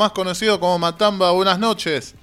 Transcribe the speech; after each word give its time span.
más 0.00 0.12
conocido 0.12 0.58
como 0.58 0.78
Matamba. 0.78 1.30
Buenas 1.30 1.58
noches. 1.58 2.14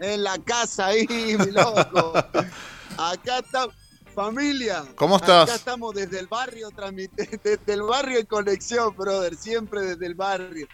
En 0.00 0.22
la 0.24 0.38
casa 0.38 0.86
ahí, 0.86 1.06
mi 1.06 1.50
loco. 1.50 2.14
Acá 2.96 3.40
está 3.40 3.68
familia. 4.14 4.82
¿Cómo 4.94 5.16
estás? 5.16 5.50
Acá 5.50 5.56
estamos 5.56 5.94
desde 5.94 6.18
el 6.18 6.28
barrio, 6.28 6.70
desde 7.44 7.72
el 7.74 7.82
barrio 7.82 8.20
en 8.20 8.24
conexión, 8.24 8.96
brother. 8.96 9.36
Siempre 9.36 9.82
desde 9.82 10.06
el 10.06 10.14
barrio. 10.14 10.66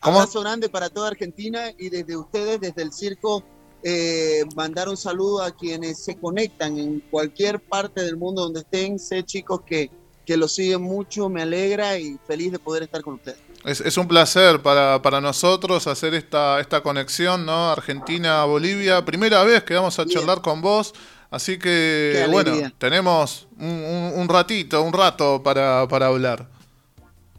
¿Cómo? 0.00 0.20
Abrazo 0.20 0.40
grande 0.40 0.70
para 0.70 0.88
toda 0.88 1.08
Argentina 1.08 1.70
y 1.76 1.90
desde 1.90 2.16
ustedes, 2.16 2.58
desde 2.58 2.80
el 2.80 2.92
circo, 2.94 3.44
eh, 3.82 4.42
mandar 4.54 4.88
un 4.88 4.96
saludo 4.96 5.42
a 5.42 5.50
quienes 5.50 6.02
se 6.02 6.16
conectan 6.16 6.78
en 6.78 7.00
cualquier 7.10 7.60
parte 7.60 8.00
del 8.02 8.16
mundo 8.16 8.40
donde 8.40 8.60
estén. 8.60 8.98
Sé, 8.98 9.22
chicos, 9.22 9.60
que, 9.66 9.90
que 10.24 10.38
lo 10.38 10.48
siguen 10.48 10.80
mucho, 10.80 11.28
me 11.28 11.42
alegra 11.42 11.98
y 11.98 12.18
feliz 12.26 12.52
de 12.52 12.58
poder 12.58 12.84
estar 12.84 13.02
con 13.02 13.14
ustedes. 13.14 13.45
Es, 13.66 13.96
un 13.96 14.06
placer 14.06 14.62
para, 14.62 15.02
para, 15.02 15.20
nosotros 15.20 15.88
hacer 15.88 16.14
esta, 16.14 16.60
esta 16.60 16.82
conexión, 16.82 17.44
¿no? 17.44 17.72
Argentina-Bolivia. 17.72 19.04
Primera 19.04 19.42
vez 19.42 19.64
que 19.64 19.74
vamos 19.74 19.98
a 19.98 20.06
charlar 20.06 20.40
con 20.40 20.62
vos. 20.62 20.94
Así 21.32 21.58
que, 21.58 22.28
bueno, 22.30 22.52
tenemos 22.78 23.48
un, 23.58 24.28
ratito, 24.28 24.80
un 24.82 24.92
rato 24.92 25.42
para, 25.42 25.88
para 25.88 26.06
hablar. 26.06 26.46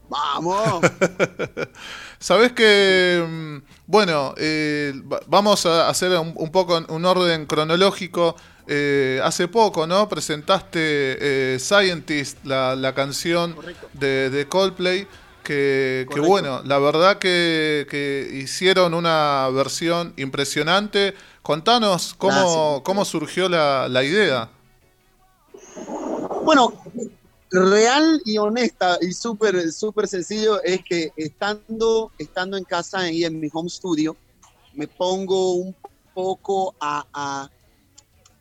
¡Vamos! 0.10 0.82
Sabes 2.20 2.52
que, 2.52 3.26
mm, 3.26 3.58
bueno, 3.86 4.34
eh, 4.38 4.94
vamos 5.28 5.66
a 5.66 5.88
hacer 5.88 6.12
un, 6.18 6.52
poco 6.52 6.84
un 6.90 7.06
orden 7.06 7.46
cronológico. 7.46 8.36
Eh, 8.70 9.22
hace 9.24 9.48
poco, 9.48 9.88
¿no? 9.88 10.10
Presentaste 10.10 10.80
eh, 10.82 11.58
Scientist, 11.58 12.44
la, 12.44 12.76
la 12.76 12.94
canción 12.94 13.56
de, 13.94 14.30
de, 14.30 14.46
Coldplay, 14.46 15.08
que, 15.48 16.06
que, 16.14 16.20
bueno, 16.20 16.62
la 16.66 16.78
verdad 16.78 17.20
que, 17.20 17.88
que, 17.90 18.30
hicieron 18.34 18.94
una 18.94 19.48
versión 19.54 20.14
impresionante. 20.18 21.14
Contanos 21.42 22.14
cómo, 22.18 22.84
cómo 22.84 23.06
surgió 23.06 23.48
la, 23.48 23.88
la 23.88 24.04
idea. 24.04 24.50
Bueno, 26.44 26.74
real 27.50 28.22
y 28.26 28.38
honesta 28.38 28.98
y 29.00 29.14
súper 29.14 29.72
súper 29.72 30.10
sencillo 30.10 30.62
es 30.64 30.82
que 30.84 31.14
estando 31.16 32.12
estando 32.18 32.58
en 32.58 32.66
casa 32.66 33.10
y 33.10 33.24
en 33.24 33.40
mi 33.40 33.48
home 33.54 33.70
studio 33.70 34.18
me 34.74 34.86
pongo 34.86 35.54
un 35.54 35.74
poco 36.14 36.76
a, 36.82 37.06
a, 37.14 37.50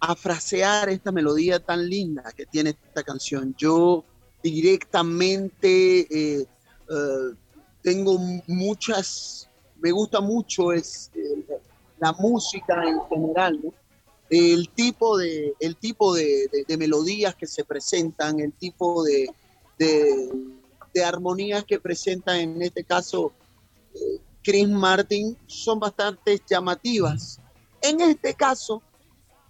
a, 0.01 0.17
frasear 0.17 0.89
esta 0.89 1.13
melodía 1.13 1.61
tan 1.61 1.89
linda 1.89 2.33
que 2.37 2.47
tiene 2.47 2.71
esta 2.71 3.05
canción 3.05 3.55
yo 3.57 4.05
directamente 4.43 6.41
eh, 6.41 6.47
eh, 6.91 7.35
tengo 7.83 8.19
muchas 8.47 9.49
me 9.81 9.93
gusta 9.93 10.21
mucho 10.21 10.73
es 10.73 11.11
la 11.99 12.13
música 12.13 12.83
en 12.85 13.01
general 13.09 13.61
¿no? 13.63 13.73
el 14.31 14.69
tipo 14.71 15.17
de, 15.19 15.55
el 15.61 15.77
tipo 15.77 16.15
de, 16.15 16.49
melodías 16.79 17.35
que 17.35 17.47
se 17.47 17.65
presentan, 17.65 18.41
el 18.41 18.53
tipo 18.53 19.05
de, 19.05 19.31
de, 19.79 21.05
armonías 21.05 21.65
que 21.65 21.79
presenta 21.79 22.41
en 22.41 22.63
este 22.63 22.83
caso 22.83 23.33
eh, 23.95 24.19
Chris 24.43 24.69
Martin 24.69 25.37
son 25.47 25.79
bastante 25.79 26.41
llamativas. 26.49 27.39
En 27.83 28.01
este 28.01 28.33
caso, 28.33 28.81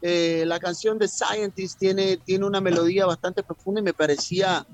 eh, 0.03 0.43
la 0.45 0.59
canción 0.59 0.99
de 0.99 1.07
Scientist 1.07 1.79
tiene, 1.79 2.17
tiene 2.17 2.45
una 2.45 2.61
melodía 2.61 3.07
bastante 3.07 3.45
profunda 3.45 3.81
y 3.81 3.85
me 3.85 3.95
parecía 3.95 4.67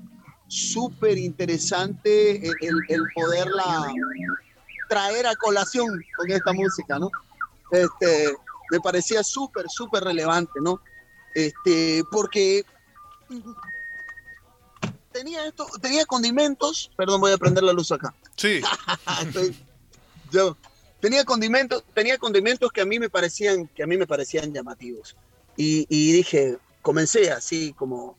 súper 0.53 1.17
interesante 1.17 2.47
el, 2.47 2.77
el, 2.89 3.03
poderla 3.15 3.93
traer 4.87 5.27
a 5.27 5.35
colación 5.35 6.03
con 6.15 6.31
esta 6.31 6.53
música, 6.53 6.99
¿no? 6.99 7.09
Este, 7.71 8.35
me 8.69 8.79
parecía 8.79 9.23
súper, 9.23 9.65
súper 9.69 10.03
relevante, 10.03 10.59
¿no? 10.61 10.81
Este, 11.33 12.03
porque 12.11 12.63
tenía 15.11 15.45
esto, 15.47 15.65
tenía 15.81 16.05
condimentos, 16.05 16.91
perdón, 16.95 17.21
voy 17.21 17.31
a 17.31 17.37
prender 17.37 17.63
la 17.63 17.73
luz 17.73 17.91
acá. 17.91 18.13
Sí. 18.35 18.61
yo 20.31 20.57
tenía 20.99 21.25
condimentos, 21.25 21.83
tenía 21.93 22.17
condimentos 22.17 22.71
que 22.71 22.81
a 22.81 22.85
mí 22.85 22.99
me 22.99 23.09
parecían, 23.09 23.67
que 23.67 23.83
a 23.83 23.87
mí 23.87 23.97
me 23.97 24.07
parecían 24.07 24.53
llamativos. 24.53 25.15
Y, 25.57 25.85
dije, 26.13 26.57
comencé 26.81 27.31
así 27.31 27.73
como 27.73 28.17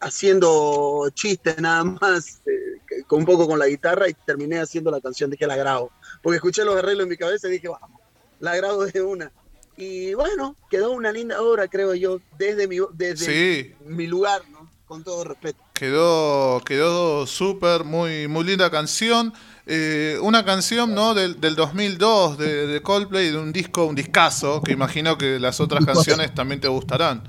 haciendo 0.00 1.08
chistes 1.14 1.58
nada 1.58 1.84
más, 1.84 2.40
eh, 2.46 3.02
con 3.06 3.20
un 3.20 3.24
poco 3.24 3.46
con 3.46 3.58
la 3.58 3.66
guitarra 3.66 4.08
y 4.08 4.14
terminé 4.14 4.58
haciendo 4.58 4.90
la 4.90 5.00
canción, 5.00 5.30
dije 5.30 5.46
la 5.46 5.56
grabo. 5.56 5.90
Porque 6.22 6.36
escuché 6.36 6.64
los 6.64 6.76
arreglos 6.76 7.04
en 7.04 7.10
mi 7.10 7.16
cabeza 7.16 7.48
y 7.48 7.52
dije, 7.52 7.68
vamos, 7.68 8.00
la 8.40 8.56
grabo 8.56 8.84
de 8.86 9.02
una. 9.02 9.32
Y 9.76 10.14
bueno, 10.14 10.56
quedó 10.70 10.92
una 10.92 11.10
linda 11.10 11.42
obra, 11.42 11.66
creo 11.68 11.94
yo, 11.94 12.20
desde 12.38 12.68
mi, 12.68 12.78
desde 12.92 13.76
mi 13.84 14.06
lugar, 14.06 14.42
¿no? 14.50 14.70
Con 14.86 15.02
todo 15.02 15.24
respeto. 15.24 15.58
Quedó, 15.72 16.60
quedó 16.64 17.26
súper, 17.26 17.84
muy, 17.84 18.28
muy 18.28 18.44
linda 18.44 18.70
canción. 18.70 19.32
Eh, 19.66 20.18
una 20.20 20.44
canción 20.44 20.94
¿no? 20.94 21.14
del, 21.14 21.40
del 21.40 21.56
2002 21.56 22.38
de, 22.38 22.66
de, 22.66 22.82
Coldplay, 22.82 23.30
de 23.30 23.38
un 23.38 23.52
disco, 23.52 23.86
un 23.86 23.94
discazo, 23.94 24.62
que 24.62 24.72
imagino 24.72 25.16
que 25.16 25.40
las 25.40 25.58
otras 25.58 25.84
canciones 25.86 26.34
también 26.34 26.60
te 26.60 26.68
gustarán. 26.68 27.24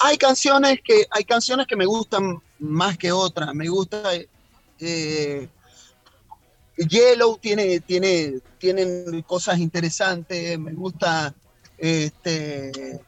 Hay 0.00 0.16
canciones 0.16 0.80
que, 0.84 1.06
hay 1.10 1.24
canciones 1.24 1.66
que 1.66 1.76
me 1.76 1.86
gustan 1.86 2.42
más 2.58 2.98
que 2.98 3.12
otras. 3.12 3.54
Me 3.54 3.68
gusta 3.68 4.02
eh, 4.78 5.48
Yellow 6.76 7.38
tiene, 7.38 7.80
tiene, 7.80 8.40
tienen 8.58 9.22
cosas 9.22 9.58
interesantes, 9.58 10.58
me 10.58 10.72
gusta, 10.72 11.34
este, 11.78 13.00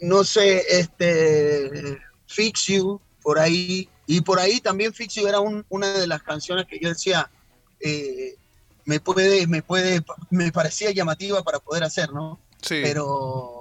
no 0.00 0.24
sé, 0.24 0.62
este, 0.70 1.98
Fix 2.26 2.66
You, 2.66 3.00
por 3.22 3.38
ahí, 3.38 3.88
y 4.06 4.20
por 4.20 4.38
ahí 4.38 4.60
también 4.60 4.94
Fix 4.94 5.14
You 5.14 5.26
era 5.26 5.40
una 5.40 5.92
de 5.92 6.06
las 6.06 6.22
canciones 6.22 6.66
que 6.66 6.78
yo 6.78 6.88
decía, 6.88 7.30
eh, 7.80 8.36
me 8.84 9.00
puede, 9.00 9.46
me 9.46 9.62
puede, 9.62 10.02
me 10.30 10.52
parecía 10.52 10.92
llamativa 10.92 11.42
para 11.42 11.58
poder 11.58 11.84
hacer, 11.84 12.12
¿no? 12.12 12.40
Sí. 12.62 12.80
Pero 12.82 13.59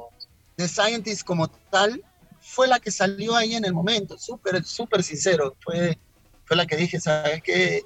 The 0.60 0.68
Scientist 0.68 1.24
como 1.24 1.48
tal 1.48 2.04
fue 2.42 2.68
la 2.68 2.82
que 2.82 2.92
salió 2.92 3.34
ahí 3.34 3.56
en 3.56 3.64
el 3.64 3.74
momento, 3.74 4.20
súper, 4.20 4.62
súper 4.66 5.04
sincero, 5.04 5.56
fue, 5.62 5.98
fue 6.44 6.58
la 6.58 6.66
que 6.66 6.76
dije, 6.76 7.00
¿sabes 7.00 7.42
qué? 7.42 7.82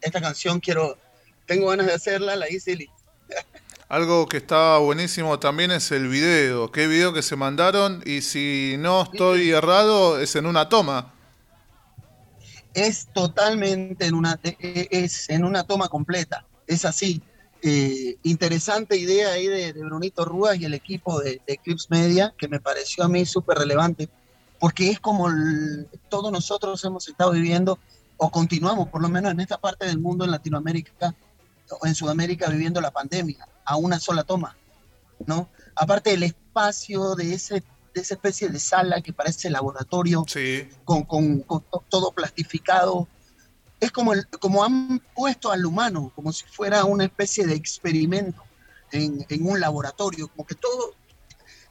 esta 0.00 0.20
canción 0.20 0.58
quiero, 0.58 0.98
tengo 1.46 1.68
ganas 1.68 1.86
de 1.86 1.92
hacerla, 1.92 2.34
la 2.34 2.50
hice 2.50 2.72
y 2.72 2.90
Algo 3.88 4.26
que 4.28 4.38
está 4.38 4.78
buenísimo 4.78 5.38
también 5.38 5.70
es 5.70 5.92
el 5.92 6.08
video. 6.08 6.72
¿Qué 6.72 6.88
video 6.88 7.12
que 7.12 7.22
se 7.22 7.36
mandaron? 7.36 8.02
Y 8.04 8.22
si 8.22 8.74
no 8.80 9.02
estoy 9.02 9.50
errado, 9.50 10.18
es 10.20 10.34
en 10.34 10.46
una 10.46 10.68
toma. 10.68 11.14
Es 12.74 13.06
totalmente 13.12 14.06
en 14.06 14.14
una, 14.14 14.40
e, 14.42 14.56
e, 14.58 14.88
es 14.90 15.30
en 15.30 15.44
una 15.44 15.62
toma 15.62 15.88
completa. 15.88 16.44
Es 16.66 16.84
así. 16.84 17.22
Eh, 17.62 18.16
interesante 18.22 18.96
idea 18.96 19.32
ahí 19.32 19.46
de, 19.46 19.72
Brunito 19.72 20.24
Rúas 20.24 20.58
y 20.58 20.64
el 20.64 20.74
equipo 20.74 21.20
de, 21.20 21.42
Eclipse 21.46 21.88
Media, 21.90 22.34
que 22.38 22.48
me 22.48 22.60
pareció 22.60 23.04
a 23.04 23.08
mí 23.08 23.26
súper 23.26 23.58
relevante, 23.58 24.08
porque 24.58 24.90
es 24.90 25.00
como 25.00 25.28
todos 26.08 26.32
nosotros 26.32 26.82
hemos 26.84 27.06
estado 27.08 27.32
viviendo 27.32 27.78
o 28.16 28.30
continuamos, 28.30 28.88
por 28.88 29.02
lo 29.02 29.08
menos 29.08 29.32
en 29.32 29.40
esta 29.40 29.58
parte 29.58 29.86
del 29.86 29.98
mundo, 29.98 30.24
en 30.24 30.30
Latinoamérica 30.30 31.14
o 31.80 31.86
en 31.86 31.94
Sudamérica, 31.94 32.50
viviendo 32.50 32.80
la 32.80 32.90
pandemia 32.90 33.46
a 33.64 33.76
una 33.76 33.98
sola 33.98 34.24
toma, 34.24 34.56
¿no? 35.26 35.48
Aparte 35.74 36.10
del 36.10 36.24
espacio 36.24 37.14
de, 37.14 37.34
ese, 37.34 37.62
de 37.94 38.00
esa 38.00 38.14
especie 38.14 38.48
de 38.48 38.58
sala 38.58 39.00
que 39.00 39.12
parece 39.12 39.48
laboratorio, 39.48 40.24
con, 40.84 41.04
con, 41.04 41.44
todo 41.88 42.12
plastificado, 42.12 43.06
es 43.80 43.90
como, 43.90 44.12
el, 44.12 44.26
como 44.28 44.62
han 44.62 45.00
puesto 45.14 45.50
al 45.50 45.64
humano, 45.64 46.12
como 46.14 46.32
si 46.32 46.44
fuera 46.46 46.84
una 46.84 47.04
especie 47.04 47.46
de 47.46 47.54
experimento 47.54 48.42
en, 48.92 49.24
en 49.28 49.46
un 49.46 49.58
laboratorio, 49.58 50.28
como 50.28 50.46
que 50.46 50.54
todo, 50.54 50.94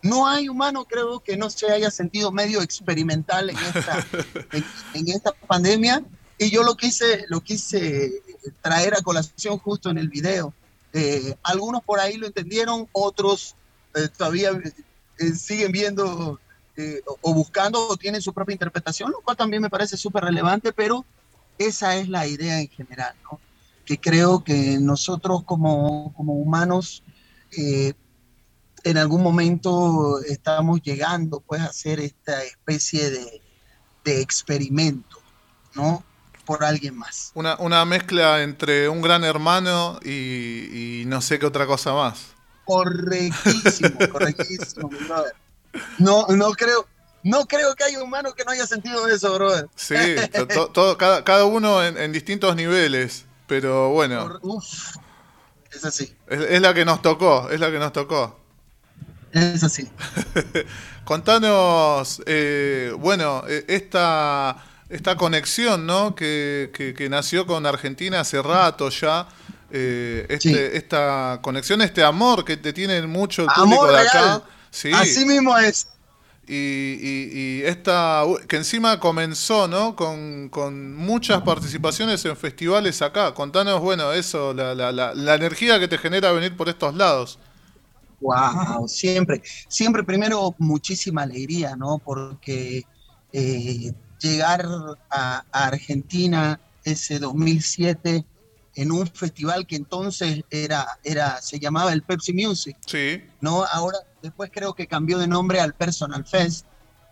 no 0.01 0.27
hay 0.27 0.49
humano, 0.49 0.85
creo, 0.85 1.19
que 1.19 1.37
no 1.37 1.49
se 1.49 1.71
haya 1.71 1.91
sentido 1.91 2.31
medio 2.31 2.61
experimental 2.61 3.49
en 3.49 3.57
esta, 3.57 4.05
en 4.93 5.09
esta 5.09 5.33
pandemia 5.33 6.03
y 6.37 6.49
yo 6.49 6.63
lo 6.63 6.75
quise, 6.75 7.25
lo 7.27 7.41
quise 7.41 8.23
traer 8.61 8.93
a 8.95 9.01
colación 9.01 9.57
justo 9.57 9.89
en 9.89 9.97
el 9.97 10.07
video. 10.07 10.53
Eh, 10.93 11.35
algunos 11.43 11.83
por 11.83 11.99
ahí 11.99 12.17
lo 12.17 12.27
entendieron, 12.27 12.87
otros 12.93 13.55
eh, 13.93 14.07
todavía 14.17 14.51
eh, 15.19 15.31
siguen 15.33 15.71
viendo 15.71 16.39
o 17.19 17.33
buscando 17.33 17.89
o 17.89 17.97
tienen 17.97 18.21
su 18.21 18.33
propia 18.33 18.53
interpretación, 18.53 19.11
lo 19.11 19.19
cual 19.19 19.35
también 19.35 19.61
me 19.61 19.69
parece 19.69 19.97
súper 19.97 20.23
relevante, 20.23 20.71
pero 20.71 21.05
esa 21.59 21.97
es 21.97 22.09
la 22.09 22.25
idea 22.25 22.59
en 22.59 22.69
general, 22.69 23.15
¿no? 23.23 23.39
que 23.85 23.99
creo 23.99 24.43
que 24.43 24.77
nosotros 24.79 25.43
como, 25.43 26.13
como 26.15 26.33
humanos 26.33 27.03
en 27.51 28.97
algún 28.97 29.23
momento 29.23 30.19
estamos 30.27 30.81
llegando 30.81 31.39
pues, 31.41 31.61
a 31.61 31.65
hacer 31.65 31.99
esta 31.99 32.43
especie 32.43 33.09
de, 33.09 33.41
de 34.03 34.21
experimento, 34.21 35.17
¿no? 35.73 36.03
por 36.49 36.63
alguien 36.63 36.97
más. 36.97 37.29
Una, 37.35 37.57
una 37.57 37.85
mezcla 37.85 38.41
entre 38.41 38.89
un 38.89 39.03
gran 39.03 39.23
hermano 39.23 39.99
y, 40.03 41.03
no 41.05 41.21
sé 41.21 41.37
qué 41.37 41.45
otra 41.45 41.67
cosa 41.67 41.93
más. 41.93 42.33
Correctísimo, 42.65 43.99
correctísimo, 44.11 44.89
brother. 44.89 45.33
No, 45.99 46.25
no 46.29 46.49
creo, 46.53 46.87
no 47.23 47.45
creo 47.45 47.75
que 47.75 47.83
haya 47.83 47.97
un 47.97 48.05
humano 48.05 48.33
que 48.33 48.43
no 48.45 48.51
haya 48.51 48.65
sentido 48.65 49.07
eso, 49.07 49.33
brother. 49.33 49.67
Sí, 49.75 49.95
todo, 50.73 50.97
cada, 50.97 51.23
cada, 51.23 51.45
uno 51.45 51.83
en, 51.83 52.11
distintos 52.11 52.55
niveles, 52.55 53.25
pero 53.47 53.89
bueno. 53.89 54.39
Uf, 54.41 54.95
es 55.71 55.85
así. 55.85 56.15
Es, 56.27 56.61
la 56.61 56.73
que 56.73 56.85
nos 56.85 57.01
tocó, 57.01 57.49
es 57.49 57.59
la 57.59 57.71
que 57.71 57.79
nos 57.79 57.93
tocó. 57.93 58.39
Es 59.31 59.63
así. 59.63 59.89
Contanos, 61.03 62.21
eh, 62.25 62.93
bueno, 62.97 63.43
e, 63.47 63.65
esta, 63.67 64.63
esta 64.89 65.15
conexión, 65.17 65.85
¿no? 65.85 66.15
Que, 66.15 66.71
que, 66.73 67.09
nació 67.09 67.45
con 67.45 67.65
Argentina 67.65 68.21
hace 68.21 68.41
rato 68.41 68.89
ya. 68.89 69.27
Eh, 69.71 70.25
este, 70.29 70.77
Esta 70.77 71.39
conexión, 71.43 71.81
este 71.81 72.03
amor 72.03 72.43
que 72.43 72.57
te 72.57 72.73
tiene 72.73 73.05
mucho 73.05 73.43
el 73.43 73.49
público 73.49 73.91
de 73.91 73.99
acá. 73.99 74.41
Sí. 74.71 74.91
Así 74.93 75.25
mismo 75.25 75.55
es. 75.57 75.87
Y, 76.51 77.61
esta, 77.63 78.23
que 78.47 78.57
encima 78.57 78.99
comenzó, 78.99 79.67
¿no? 79.67 79.95
Con, 79.95 80.95
muchas 80.95 81.41
participaciones 81.43 82.25
en 82.25 82.35
festivales 82.35 83.01
acá. 83.01 83.33
Contanos, 83.33 83.81
bueno, 83.81 84.11
eso, 84.13 84.53
la, 84.53 84.73
la, 84.73 84.91
la, 84.91 85.35
energía 85.35 85.79
que 85.79 85.87
te 85.87 85.97
genera 85.97 86.31
venir 86.31 86.57
por 86.57 86.67
estos 86.67 86.95
lados. 86.95 87.37
Wow, 88.21 88.87
siempre, 88.87 89.41
siempre 89.67 90.03
primero 90.03 90.55
muchísima 90.57 91.21
alegría, 91.21 91.75
¿no? 91.75 91.99
Porque 91.99 92.83
eh, 93.31 93.93
llegar 94.19 94.65
a, 95.09 95.43
a, 95.51 95.67
Argentina 95.67 96.59
ese 96.83 97.19
2007 97.19 98.25
en 98.79 98.93
un 98.93 99.05
festival 99.07 99.67
que 99.67 99.75
entonces 99.75 100.41
era, 100.49 100.87
era, 101.03 101.41
se 101.41 101.59
llamaba 101.59 101.91
el 101.91 102.01
Pepsi 102.01 102.31
Music. 102.31 102.77
Sí. 102.85 103.21
¿no? 103.41 103.65
Ahora, 103.65 103.97
después 104.21 104.49
creo 104.53 104.73
que 104.73 104.87
cambió 104.87 105.17
de 105.17 105.27
nombre 105.27 105.59
al 105.59 105.73
Personal 105.73 106.25
Fest. 106.25 106.65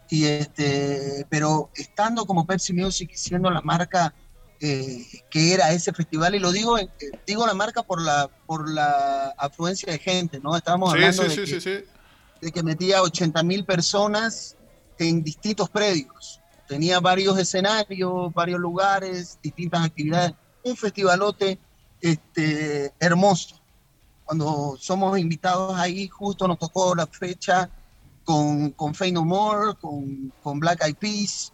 Y 0.09 0.23
este, 0.23 1.25
pero 1.29 1.69
estando 1.75 2.25
como 2.25 2.47
Pepsi 2.47 2.71
Music 2.71 3.09
y 3.13 3.17
siendo 3.17 3.51
la 3.51 3.59
marca 3.59 4.13
eh, 4.61 5.05
que 5.29 5.53
era 5.53 5.73
ese 5.73 5.91
festival, 5.91 6.35
y 6.35 6.39
lo 6.39 6.53
digo, 6.53 6.79
eh, 6.79 6.89
digo 7.25 7.45
la 7.45 7.53
marca 7.53 7.83
por 7.83 8.01
la, 8.01 8.29
por 8.45 8.69
la 8.69 9.35
afluencia 9.37 9.91
de 9.91 9.99
gente, 9.99 10.39
¿no? 10.39 10.55
Estábamos 10.55 10.93
hablando 10.93 11.23
de, 11.23 11.35
que, 11.35 11.85
de, 12.39 12.51
que, 12.53 12.63
metía 12.63 13.01
80 13.01 13.43
mil 13.43 13.65
personas 13.65 14.55
en 14.97 15.21
distintos 15.21 15.69
predios. 15.69 16.39
Tenía 16.65 17.01
varios 17.01 17.37
escenarios, 17.37 18.33
varios 18.33 18.61
lugares, 18.61 19.37
distintas 19.43 19.85
actividades 19.85 20.31
un 20.69 20.77
festivalote 20.77 21.59
este, 22.01 22.93
hermoso. 22.99 23.59
Cuando 24.25 24.77
somos 24.79 25.17
invitados 25.17 25.77
ahí, 25.79 26.07
justo 26.07 26.47
nos 26.47 26.59
tocó 26.59 26.93
la 26.93 27.07
fecha 27.07 27.69
con, 28.23 28.71
con 28.71 28.93
Fey 28.93 29.11
No 29.11 29.23
More, 29.23 29.75
con, 29.79 30.33
con 30.43 30.59
Black 30.59 30.83
Eyed 30.83 30.95
Peas, 30.97 31.53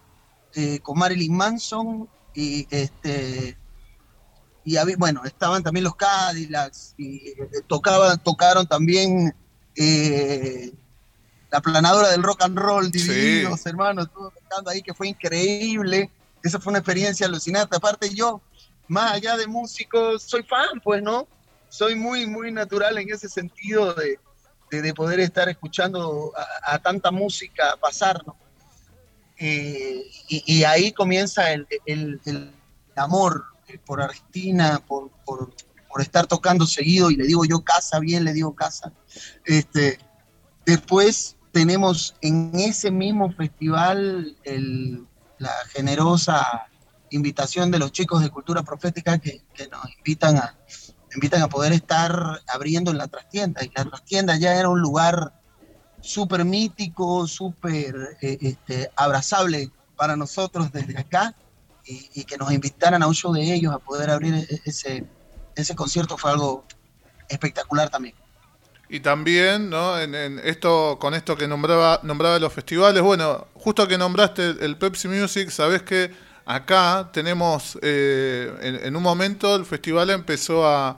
eh, 0.55 0.79
con 0.79 0.97
Marilyn 0.97 1.35
Manson 1.35 2.07
y 2.33 2.67
este 2.69 3.57
y 4.65 4.77
bueno 4.97 5.23
estaban 5.25 5.61
también 5.61 5.83
los 5.83 5.95
Cadillacs 5.95 6.93
y 6.97 7.29
eh, 7.29 7.35
tocaban 7.67 8.21
tocaron 8.23 8.65
también 8.67 9.35
eh, 9.75 10.71
la 11.51 11.61
planadora 11.61 12.09
del 12.09 12.23
rock 12.23 12.43
and 12.43 12.57
roll 12.57 12.91
divididos 12.91 13.65
hermanos 13.65 14.09
tocando 14.11 14.69
ahí 14.69 14.81
que 14.81 14.93
fue 14.93 15.09
increíble. 15.09 16.11
Esa 16.43 16.59
fue 16.59 16.71
una 16.71 16.79
experiencia 16.79 17.25
alucinante. 17.25 17.77
Aparte 17.77 18.13
yo 18.13 18.41
más 18.93 19.13
allá 19.13 19.35
de 19.35 19.47
músicos, 19.47 20.23
soy 20.23 20.43
fan, 20.43 20.79
pues, 20.81 21.01
¿no? 21.01 21.27
Soy 21.67 21.95
muy, 21.95 22.27
muy 22.27 22.51
natural 22.51 22.97
en 22.99 23.11
ese 23.11 23.27
sentido 23.27 23.93
de, 23.95 24.19
de, 24.69 24.93
poder 24.93 25.19
estar 25.19 25.49
escuchando 25.49 26.31
a, 26.65 26.77
tanta 26.79 27.11
música 27.11 27.75
pasar, 27.81 28.25
¿no? 28.25 28.37
Eh, 29.37 30.03
y, 30.29 30.63
ahí 30.63 30.91
comienza 30.91 31.51
el, 31.51 31.67
el, 31.85 32.53
amor 32.95 33.45
por 33.85 33.99
Argentina, 34.01 34.79
por, 34.87 35.09
por, 35.25 35.51
por, 35.89 36.01
estar 36.01 36.27
tocando 36.27 36.67
seguido, 36.67 37.09
y 37.09 37.15
le 37.15 37.25
digo 37.25 37.43
yo 37.45 37.63
casa, 37.63 37.99
bien 37.99 38.23
le 38.23 38.33
digo 38.33 38.53
casa. 38.53 38.93
Este, 39.43 39.97
después 40.65 41.35
tenemos 41.51 42.15
en 42.21 42.51
ese 42.53 42.91
mismo 42.91 43.31
festival 43.31 44.37
el, 44.43 45.07
la 45.39 45.53
generosa 45.73 46.67
invitación 47.15 47.71
de 47.71 47.79
los 47.79 47.91
chicos 47.91 48.21
de 48.21 48.29
Cultura 48.29 48.63
Profética 48.63 49.17
que, 49.17 49.43
nos 49.71 49.97
invitan 49.97 50.37
a, 50.37 50.57
invitan 51.13 51.41
a 51.41 51.47
poder 51.47 51.73
estar 51.73 52.41
abriendo 52.47 52.91
en 52.91 52.97
la 52.97 53.07
trastienda. 53.07 53.63
Y 53.63 53.71
la 53.75 53.85
trastienda 53.85 54.35
ya 54.37 54.55
era 54.55 54.69
un 54.69 54.81
lugar 54.81 55.33
súper 56.01 56.43
mítico, 56.45 57.27
súper 57.27 58.17
eh, 58.21 58.37
este, 58.41 58.91
abrazable 58.95 59.71
para 59.95 60.15
nosotros 60.15 60.71
desde 60.71 60.97
acá. 60.97 61.35
Y, 61.85 62.23
que 62.23 62.37
nos 62.37 62.49
invitaran 62.53 63.03
a 63.03 63.07
un 63.07 63.13
show 63.13 63.33
de 63.33 63.53
ellos 63.53 63.73
a 63.73 63.77
poder 63.77 64.09
abrir 64.09 64.33
e, 64.33 64.61
ese, 64.63 65.05
ese 65.53 65.75
concierto 65.75 66.17
fue 66.17 66.31
algo 66.31 66.63
espectacular 67.27 67.89
también. 67.89 68.15
Y 68.93 68.99
también, 68.99 69.69
¿no? 69.69 69.99
En, 69.99 70.39
esto, 70.43 70.97
con 70.99 71.13
esto 71.13 71.35
que 71.35 71.47
nombraba, 71.47 71.99
nombraba 72.03 72.37
los 72.39 72.53
festivales, 72.53 73.01
bueno, 73.01 73.47
justo 73.55 73.87
que 73.87 73.97
nombraste 73.97 74.63
el 74.63 74.77
Pepsi 74.77 75.07
Music, 75.07 75.49
sabes 75.49 75.81
que 75.81 76.11
acá 76.45 77.09
tenemos, 77.13 77.77
eh, 77.81 78.79
en, 78.83 78.95
un 78.95 79.03
momento 79.03 79.55
el 79.55 79.65
festival 79.65 80.09
empezó 80.09 80.67
a, 80.67 80.97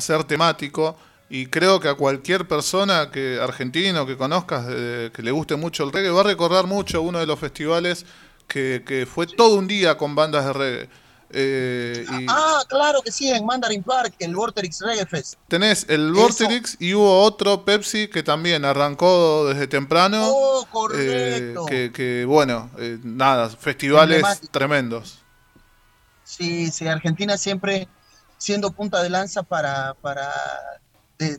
ser 0.00 0.24
temático 0.24 0.96
y 1.30 1.46
creo 1.46 1.78
que 1.78 1.88
a 1.88 1.94
cualquier 1.94 2.48
persona 2.48 3.10
que 3.10 3.38
argentino 3.40 4.04
que 4.04 4.16
conozcas, 4.16 4.66
que 4.66 5.22
le 5.22 5.30
guste 5.30 5.54
mucho 5.56 5.84
el 5.84 5.92
reggae, 5.92 6.10
va 6.10 6.20
a 6.20 6.24
recordar 6.24 6.66
mucho 6.66 7.02
uno 7.02 7.20
de 7.20 7.26
los 7.26 7.38
festivales 7.38 8.04
que, 8.48 8.82
que 8.86 9.06
fue 9.06 9.26
todo 9.26 9.54
un 9.54 9.66
día 9.68 9.96
con 9.96 10.14
bandas 10.14 10.44
de 10.44 10.52
reggae. 10.52 11.05
Eh, 11.30 12.06
ah, 12.28 12.62
claro 12.68 13.02
que 13.02 13.10
sí, 13.10 13.28
en 13.30 13.44
Mandarin 13.44 13.82
Park, 13.82 14.14
el 14.20 14.34
Vorterix 14.34 14.80
Reggae 14.80 15.06
Fest. 15.06 15.34
Tenés 15.48 15.86
el 15.88 16.12
Vorterix 16.12 16.76
y 16.78 16.94
hubo 16.94 17.22
otro 17.22 17.64
Pepsi 17.64 18.08
que 18.08 18.22
también 18.22 18.64
arrancó 18.64 19.46
desde 19.48 19.66
temprano. 19.66 20.22
Oh, 20.24 20.66
correcto. 20.70 21.66
Eh, 21.70 21.90
que, 21.92 22.24
bueno, 22.24 22.70
eh, 22.78 22.98
nada, 23.02 23.50
festivales 23.50 24.24
tremendos. 24.50 25.18
Sí, 26.24 26.70
sí, 26.70 26.86
Argentina 26.86 27.36
siempre 27.36 27.88
siendo 28.38 28.70
punta 28.70 29.02
de 29.02 29.10
lanza 29.10 29.42
para, 29.42 29.94
para, 29.94 30.30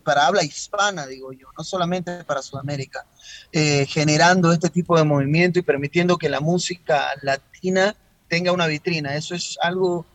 para 0.03 0.27
habla 0.27 0.43
hispana, 0.43 1.05
digo 1.05 1.31
yo, 1.33 1.47
no 1.57 1.63
solamente 1.63 2.23
para 2.23 2.41
Sudamérica, 2.41 3.05
generando 3.51 4.51
este 4.51 4.69
tipo 4.69 4.97
de 4.97 5.03
movimiento 5.03 5.59
y 5.59 5.61
permitiendo 5.61 6.17
que 6.17 6.29
la 6.29 6.39
música 6.39 7.11
latina 7.21 7.95
tenga 8.27 8.51
una 8.51 8.67
vitrina. 8.67 9.15
Eso 9.15 9.35
es 9.35 9.57
algo 9.61 10.05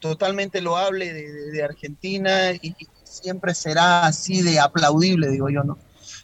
totalmente 0.00 0.60
loable 0.60 1.12
de, 1.12 1.62
Argentina 1.62 2.52
y, 2.52 2.74
siempre 3.04 3.54
será 3.54 4.06
así 4.06 4.40
de 4.40 4.58
aplaudible, 4.58 5.28
digo 5.28 5.50
yo, 5.50 5.62
¿no? 5.62 5.76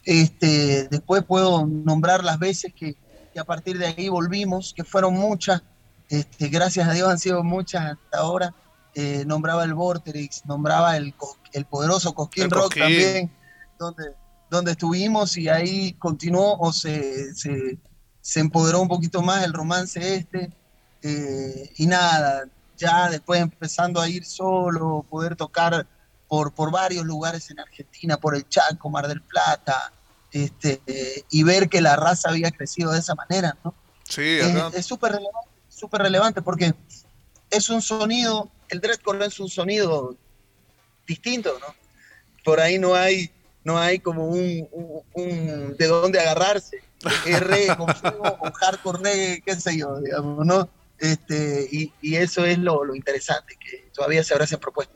Este, 0.05 0.87
después 0.89 1.23
puedo 1.23 1.67
nombrar 1.67 2.23
las 2.23 2.39
veces 2.39 2.73
que, 2.73 2.95
a 3.39 3.43
partir 3.43 3.77
de 3.77 3.85
ahí 3.85 4.09
volvimos, 4.09 4.73
que 4.75 4.83
fueron 4.83 5.13
muchas, 5.13 5.61
este, 6.09 6.47
gracias 6.47 6.87
a 6.87 6.93
Dios 6.93 7.07
han 7.07 7.19
sido 7.19 7.43
muchas 7.43 7.91
hasta 7.91 8.17
ahora. 8.17 8.55
Eh, 8.95 9.23
nombraba 9.25 9.63
el 9.63 9.75
Vorterix, 9.75 10.45
nombraba 10.47 10.97
el, 10.97 11.13
el 11.53 11.65
poderoso 11.65 12.13
Cosquín 12.15 12.49
Rock 12.49 12.75
también, 12.75 13.31
donde, 13.77 14.15
donde 14.49 14.71
estuvimos 14.71 15.37
y 15.37 15.47
ahí 15.47 15.93
continuó 15.93 16.57
o 16.57 16.73
se, 16.73 17.35
se, 17.35 17.77
se 18.19 18.39
empoderó 18.39 18.81
un 18.81 18.87
poquito 18.87 19.21
más 19.21 19.43
el 19.43 19.53
romance 19.53 20.15
este. 20.15 20.51
Eh, 21.01 21.71
y 21.77 21.85
nada, 21.87 22.45
ya 22.77 23.09
después 23.09 23.41
empezando 23.41 24.01
a 24.01 24.09
ir 24.09 24.25
solo, 24.25 25.05
poder 25.09 25.35
tocar 25.35 25.87
por, 26.27 26.53
por 26.53 26.71
varios 26.71 27.05
lugares 27.05 27.49
en 27.51 27.59
Argentina, 27.59 28.17
por 28.17 28.35
el 28.35 28.47
Chaco, 28.47 28.89
Mar 28.89 29.07
del 29.07 29.21
Plata, 29.21 29.91
este, 30.31 30.81
y 31.29 31.43
ver 31.43 31.69
que 31.69 31.81
la 31.81 31.95
raza 31.95 32.29
había 32.29 32.51
crecido 32.51 32.91
de 32.91 32.99
esa 32.99 33.15
manera, 33.15 33.57
¿no? 33.63 33.73
Sí, 34.03 34.39
Es 34.73 34.85
súper 34.85 35.13
relevante, 35.13 35.49
súper 35.67 36.01
relevante 36.01 36.41
porque 36.41 36.73
es 37.49 37.69
un 37.69 37.81
sonido, 37.81 38.49
el 38.69 38.79
dreadcore 38.79 39.25
es 39.25 39.39
un 39.39 39.49
sonido 39.49 40.15
distinto, 41.07 41.57
¿no? 41.59 41.75
Por 42.43 42.59
ahí 42.59 42.79
no 42.79 42.95
hay, 42.95 43.31
no 43.63 43.77
hay 43.77 43.99
como 43.99 44.25
un, 44.25 44.67
un, 45.13 45.75
de 45.77 45.87
dónde 45.87 46.19
agarrarse, 46.19 46.77
R 47.25 47.75
con 47.75 47.87
fuego, 47.95 48.37
con 48.37 48.51
hardcore 48.51 48.99
reggae, 48.99 49.41
qué 49.45 49.55
sé 49.55 49.77
yo, 49.77 49.99
digamos, 49.99 50.45
¿no? 50.45 50.69
Este, 50.99 51.67
y, 51.71 52.15
eso 52.15 52.45
es 52.45 52.57
lo, 52.57 52.93
interesante, 52.93 53.57
que 53.57 53.89
todavía 53.93 54.23
se 54.23 54.35
esa 54.35 54.59
propuesta 54.59 54.93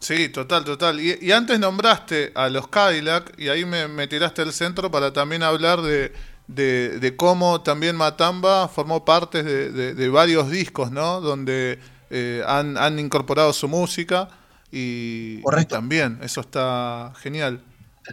Sí, 0.00 0.28
total, 0.28 0.64
total. 0.64 1.00
Y, 1.00 1.32
antes 1.32 1.58
nombraste 1.58 2.32
a 2.34 2.48
los 2.48 2.68
Cadillac 2.68 3.34
y 3.38 3.48
ahí 3.48 3.64
me, 3.64 4.06
tiraste 4.06 4.42
el 4.42 4.52
centro 4.52 4.90
para 4.90 5.12
también 5.12 5.42
hablar 5.42 5.82
de, 5.82 6.12
de, 6.46 7.14
cómo 7.16 7.62
también 7.62 7.96
Matamba 7.96 8.68
formó 8.68 9.04
parte 9.04 9.42
de, 9.42 10.08
varios 10.08 10.50
discos, 10.50 10.92
¿no? 10.92 11.20
Donde 11.20 11.80
eh, 12.10 12.42
han, 12.46 12.76
han, 12.78 12.98
incorporado 12.98 13.52
su 13.52 13.68
música 13.68 14.28
y, 14.70 15.42
también, 15.68 16.20
eso 16.22 16.40
está 16.40 17.12
genial. 17.20 17.60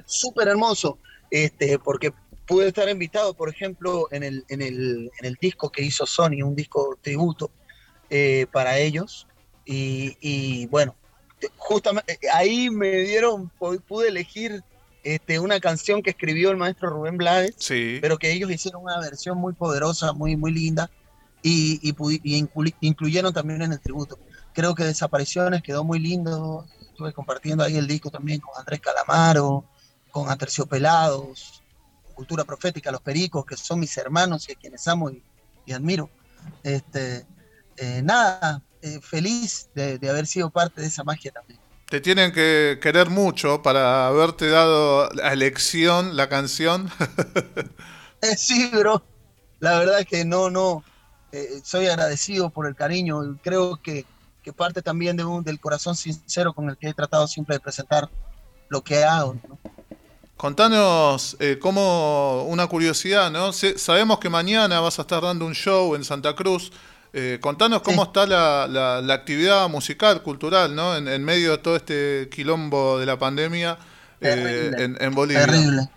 Súper 0.05 0.48
hermoso, 0.48 0.98
este, 1.29 1.77
porque 1.77 2.13
pude 2.46 2.68
estar 2.68 2.88
invitado, 2.90 3.34
por 3.34 3.50
ejemplo, 3.50 4.08
en 4.12 4.24
el, 4.24 4.46
en 4.50 4.62
el, 4.62 5.12
en 5.20 5.25
el 5.25 5.36
disco 5.40 5.72
que 5.72 5.84
hizo 5.84 6.06
Sony, 6.06 6.44
un 6.44 6.56
disco 6.56 6.98
tributo 7.02 7.52
eh, 8.10 8.48
para 8.52 8.78
ellos. 8.78 9.28
Y, 9.66 10.18
y, 10.22 10.68
bueno, 10.68 10.96
justamente 11.58 12.20
ahí 12.34 12.70
me 12.70 13.02
dieron, 13.02 13.50
pude 13.88 14.10
elegir 14.10 14.64
este, 15.04 15.40
una 15.40 15.60
canción 15.60 16.02
que 16.02 16.12
escribió 16.12 16.52
el 16.52 16.58
maestro 16.58 16.90
Rubén 16.90 17.18
Blades, 17.18 17.56
pero 18.02 18.18
que 18.18 18.32
ellos 18.32 18.50
hicieron 18.52 18.84
una 18.84 19.00
versión 19.00 19.38
muy 19.38 19.54
poderosa, 19.54 20.14
muy, 20.14 20.36
muy 20.36 20.52
linda, 20.52 20.90
y, 21.44 21.80
incluyeron 22.82 23.34
también 23.34 23.62
en 23.62 23.74
el 23.74 23.80
tributo. 23.80 24.18
Creo 24.54 24.74
que 24.74 24.84
Desapariciones 24.84 25.62
quedó 25.62 25.84
muy 25.84 26.00
lindo, 26.00 26.66
estuve 26.82 27.14
compartiendo 27.14 27.64
ahí 27.64 27.78
el 27.78 27.88
disco 27.88 28.10
también 28.10 28.40
con 28.40 28.58
Andrés 28.58 28.80
Calamaro, 28.80 29.66
con 30.12 30.30
Aterciopelados, 30.30 31.62
Cultura 32.15 32.43
Profética, 32.43 32.91
Los 32.91 33.01
Pericos, 33.01 33.45
que 33.45 33.55
son 33.55 33.79
mis 33.79 33.95
hermanos 33.98 34.50
y 34.50 34.53
a 34.53 34.55
quienes 34.55 34.88
amo 34.88 35.12
y, 35.12 35.22
admiro. 35.72 36.10
Este, 36.63 37.25
eh, 37.77 38.01
nada, 38.03 38.62
eh, 38.81 39.00
feliz 39.01 39.69
de 39.75 40.10
haber 40.10 40.25
sido 40.25 40.50
parte 40.50 40.81
de 40.81 40.88
esa 40.88 41.03
magia 41.03 41.31
también. 41.31 41.60
Te 41.89 42.01
tienen 42.01 42.31
que 42.31 42.79
querer 42.81 43.12
mucho 43.12 43.62
para 43.62 44.07
haberte 44.07 44.50
dado 44.50 45.07
la 45.13 45.31
elección, 45.34 46.15
la 46.15 46.29
canción. 46.29 46.89
Eh, 48.22 48.36
sí, 48.38 48.72
bro. 48.74 49.03
La 49.60 49.77
verdad 49.77 50.00
es 50.00 50.07
que 50.07 50.25
no, 50.25 50.50
no. 50.50 50.84
Eh, 51.31 51.62
soy 51.63 51.86
agradecido 51.86 52.50
por 52.50 52.65
el 52.65 52.74
cariño. 52.74 53.38
Creo 53.43 53.75
que, 53.75 54.03
que 54.41 54.51
parte 54.51 54.81
también 54.81 55.15
de 55.15 55.25
un, 55.25 55.43
del 55.43 55.60
corazón 55.60 55.95
sincero 55.95 56.53
con 56.53 56.67
el 56.69 56.77
que 56.77 56.88
he 56.88 56.93
tratado 56.93 57.27
siempre 57.27 57.57
de 57.57 57.60
presentar 57.60 58.10
lo 58.69 58.81
que 58.84 59.03
hago. 59.03 59.36
Contanos 60.38 61.38
eh, 61.39 61.58
como 61.60 62.44
una 62.44 62.68
curiosidad, 62.68 63.32
¿no? 63.32 63.54
sabemos 63.54 64.20
que 64.20 64.30
mañana 64.30 64.82
vas 64.82 65.00
a 65.00 65.04
estar 65.04 65.22
dando 65.22 65.46
un 65.46 65.54
show 65.54 65.96
en 65.96 66.04
Santa 66.04 66.36
Cruz. 66.36 66.72
Eh, 67.13 67.39
contanos 67.42 67.82
cómo 67.82 68.04
está 68.04 68.25
la, 68.25 68.68
la, 68.68 69.13
actividad 69.13 69.70
musical, 69.70 70.22
cultural, 70.22 70.75
¿no? 70.75 70.98
En, 70.98 71.24
medio 71.24 71.51
de 71.51 71.58
todo 71.60 71.77
este 71.77 72.27
quilombo 72.30 73.00
de 73.00 73.06
la 73.06 73.18
pandemia 73.18 73.77
eh, 74.20 74.96
en, 75.00 75.15
Bolivia. 75.15 75.46
Terrible. 75.46 75.89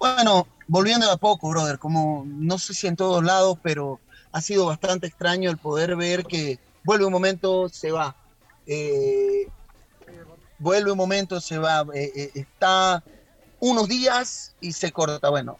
Bueno, 0.00 0.48
volviendo 0.66 1.08
a 1.08 1.16
poco, 1.16 1.50
brother, 1.50 1.78
como 1.78 2.24
no 2.26 2.58
sé 2.58 2.74
si 2.74 2.88
en 2.88 2.96
todos 2.96 3.22
lados, 3.22 3.58
pero 3.62 4.00
ha 4.32 4.40
sido 4.40 4.66
bastante 4.66 5.06
extraño 5.06 5.48
el 5.50 5.56
poder 5.56 5.94
ver 5.94 6.24
que 6.24 6.58
vuelve 6.82 7.04
un 7.04 7.12
momento, 7.12 7.68
se 7.68 7.92
va. 7.92 8.16
Eh, 8.66 9.48
vuelve 10.58 10.92
un 10.92 10.98
momento, 10.98 11.40
se 11.40 11.58
va. 11.58 11.84
está 11.94 13.02
unos 13.60 13.88
días 13.88 14.54
y 14.60 14.72
se 14.72 14.92
corta. 14.92 15.28
Bueno, 15.30 15.58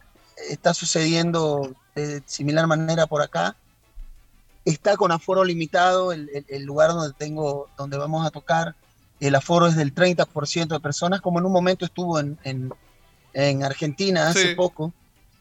está 0.49 0.73
sucediendo 0.73 1.75
de 1.95 2.21
similar 2.25 2.67
manera 2.67 3.07
por 3.07 3.21
acá 3.21 3.55
está 4.71 4.97
con 4.97 5.13
aforo 5.13 5.45
limitado 5.45 6.11
el, 6.11 6.29
lugar 6.63 6.89
donde 6.89 7.13
tengo, 7.17 7.69
donde 7.77 7.97
vamos 7.97 8.25
a 8.27 8.31
tocar. 8.31 8.75
El 9.19 9.33
aforo 9.33 9.67
es 9.67 9.77
del 9.77 9.95
30% 9.95 10.67
de 10.67 10.79
personas, 10.81 11.21
como 11.21 11.39
en 11.39 11.45
un 11.45 11.53
momento 11.53 11.85
estuvo 11.85 12.19
en, 12.19 12.37
en, 13.33 13.63
Argentina 13.63 14.27
hace 14.27 14.55
poco, 14.55 14.93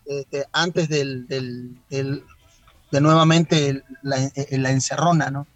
este, 0.06 0.46
antes 0.52 0.88
del, 0.88 1.26
del, 1.26 1.76
de 1.90 3.00
nuevamente 3.00 3.82
la, 4.02 4.30
la, 4.50 4.70
encerrona, 4.70 5.30
¿no? 5.30 5.46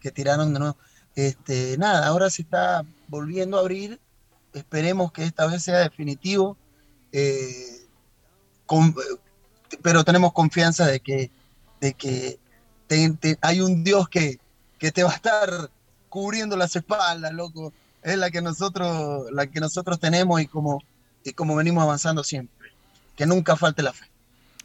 Que 0.00 0.10
tiraron 0.10 0.52
de 0.52 0.58
nuevo. 0.58 0.76
Este, 1.14 1.76
nada, 1.78 2.06
ahora 2.06 2.30
se 2.30 2.42
está 2.42 2.84
volviendo 3.10 3.58
a 3.58 3.60
abrir. 3.60 4.00
Esperemos 4.54 5.12
que 5.12 5.24
esta 5.24 5.46
vez 5.46 5.62
sea 5.62 5.78
definitivo. 5.78 6.56
Eh, 7.12 7.86
pero 9.82 10.04
tenemos 10.04 10.32
confianza 10.32 10.86
de 10.86 11.00
que, 11.00 11.30
de 11.80 11.94
que 11.94 12.38
hay 13.42 13.60
un 13.60 13.84
Dios 13.84 14.08
que, 14.08 14.38
que 14.78 14.90
te 14.90 15.02
va 15.02 15.10
a 15.10 15.14
estar 15.14 15.70
cubriendo 16.08 16.56
las 16.56 16.74
espaldas, 16.74 17.32
loco. 17.32 17.72
Es 18.02 18.16
la 18.16 18.30
que 18.30 18.40
nosotros, 18.40 19.30
la 19.30 19.46
que 19.46 19.60
nosotros 19.60 20.00
tenemos 20.00 20.40
y 20.40 20.46
como, 20.46 20.82
y 21.22 21.32
como 21.32 21.54
venimos 21.54 21.82
avanzando 21.82 22.24
siempre. 22.24 22.70
Que 23.16 23.26
nunca 23.26 23.56
falte 23.56 23.82
la 23.82 23.92
fe. 23.92 24.06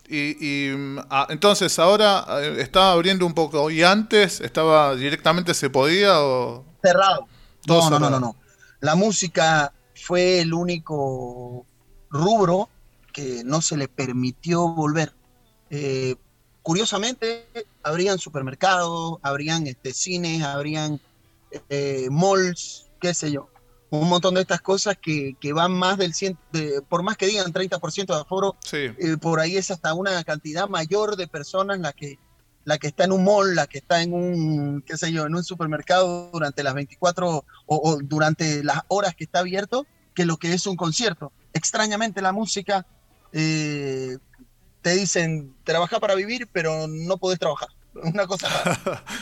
Y, 0.07 0.69
ah, 1.09 1.27
entonces 1.29 1.77
ahora 1.79 2.25
eh, 2.41 2.57
está 2.59 2.91
abriendo 2.91 3.25
un 3.25 3.33
poco. 3.33 3.71
¿Y 3.71 3.83
antes 3.83 4.39
estaba 4.39 4.95
directamente 4.95 5.53
se 5.53 5.69
podía 5.69 6.21
o...? 6.21 6.63
Cerrado. 6.81 7.27
No, 7.67 7.89
no, 7.89 7.99
no, 7.99 8.09
no, 8.09 8.19
no. 8.19 8.35
La 8.79 8.95
música 8.95 9.73
fue 9.95 10.41
el 10.41 10.53
único 10.53 11.65
rubro 12.09 12.69
que 13.11 13.43
no 13.43 13.61
se 13.61 13.77
le 13.77 13.87
permitió 13.87 14.67
volver. 14.67 15.13
Eh, 15.69 16.15
curiosamente, 16.61 17.47
habrían 17.83 18.19
supermercados, 18.19 19.19
habrían 19.21 19.67
este, 19.67 19.93
cines, 19.93 20.43
habrían 20.43 20.99
eh, 21.69 22.07
malls, 22.11 22.87
qué 22.99 23.13
sé 23.13 23.31
yo. 23.31 23.49
Un 23.89 24.09
montón 24.09 24.35
de 24.35 24.41
estas 24.41 24.61
cosas 24.61 24.97
que, 25.01 25.35
van 25.53 25.71
más 25.71 25.97
del 25.97 26.13
100, 26.13 26.37
por 26.89 27.03
más 27.03 27.15
que 27.15 27.27
digan 27.27 27.53
30% 27.53 28.07
de 28.07 28.19
aforo, 28.19 28.57
eh, 28.73 29.15
por 29.21 29.39
ahí 29.39 29.55
es 29.55 29.71
hasta 29.71 29.93
una 29.93 30.21
cantidad 30.23 30.67
mayor 30.67 31.15
de 31.15 31.27
personas 31.27 31.79
la 31.79 31.93
que, 31.93 32.19
la 32.65 32.79
que 32.79 32.87
está 32.87 33.05
en 33.05 33.11
un 33.11 33.23
mall, 33.23 33.55
la 33.55 33.67
que 33.67 33.77
está 33.77 34.01
en 34.01 34.13
un, 34.13 34.81
qué 34.81 34.97
sé 34.97 35.11
yo, 35.11 35.25
en 35.25 35.35
un 35.35 35.43
supermercado 35.43 36.29
durante 36.33 36.63
las 36.63 36.73
24 36.73 37.45
o, 37.67 37.97
durante 38.03 38.63
las 38.63 38.81
horas 38.87 39.15
que 39.15 39.23
está 39.23 39.39
abierto, 39.39 39.85
que 40.13 40.25
lo 40.25 40.37
que 40.37 40.51
es 40.53 40.65
un 40.67 40.75
concierto. 40.75 41.31
Extrañamente 41.53 42.21
la 42.21 42.33
música 42.33 42.85
eh, 43.31 44.17
te 44.81 44.95
dicen, 44.95 45.55
trabaja 45.63 45.99
para 45.99 46.15
vivir, 46.15 46.47
pero 46.51 46.87
no 46.87 47.17
podés 47.17 47.39
trabajar. 47.39 47.69
Una 48.03 48.27
cosa 48.27 48.49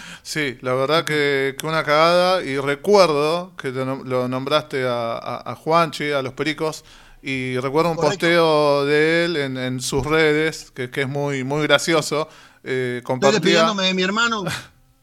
sí, 0.24 0.58
la 0.62 0.74
verdad 0.74 1.06
que, 1.06 1.56
una 1.64 1.84
cagada. 1.84 2.44
Y 2.44 2.58
recuerdo 2.58 3.56
que 3.56 3.72
lo 3.72 4.28
nombraste 4.28 4.86
a, 4.88 5.56
Juanchi, 5.64 6.12
a 6.12 6.22
los 6.22 6.34
pericos. 6.34 6.84
Y 7.26 7.58
recuerdo 7.60 7.92
un 7.92 7.98
posteo 7.98 8.86
de 8.86 9.26
él 9.26 9.38
en, 9.38 9.80
sus 9.80 10.06
redes, 10.06 10.72
que, 10.72 10.90
es 10.94 11.08
muy, 11.08 11.44
muy 11.44 11.64
gracioso. 11.64 12.28
Eh, 12.64 13.02
Estoy 13.02 13.32
despidiéndome 13.32 13.86
de 13.86 13.94
mi 13.94 14.04
hermano. 14.04 14.44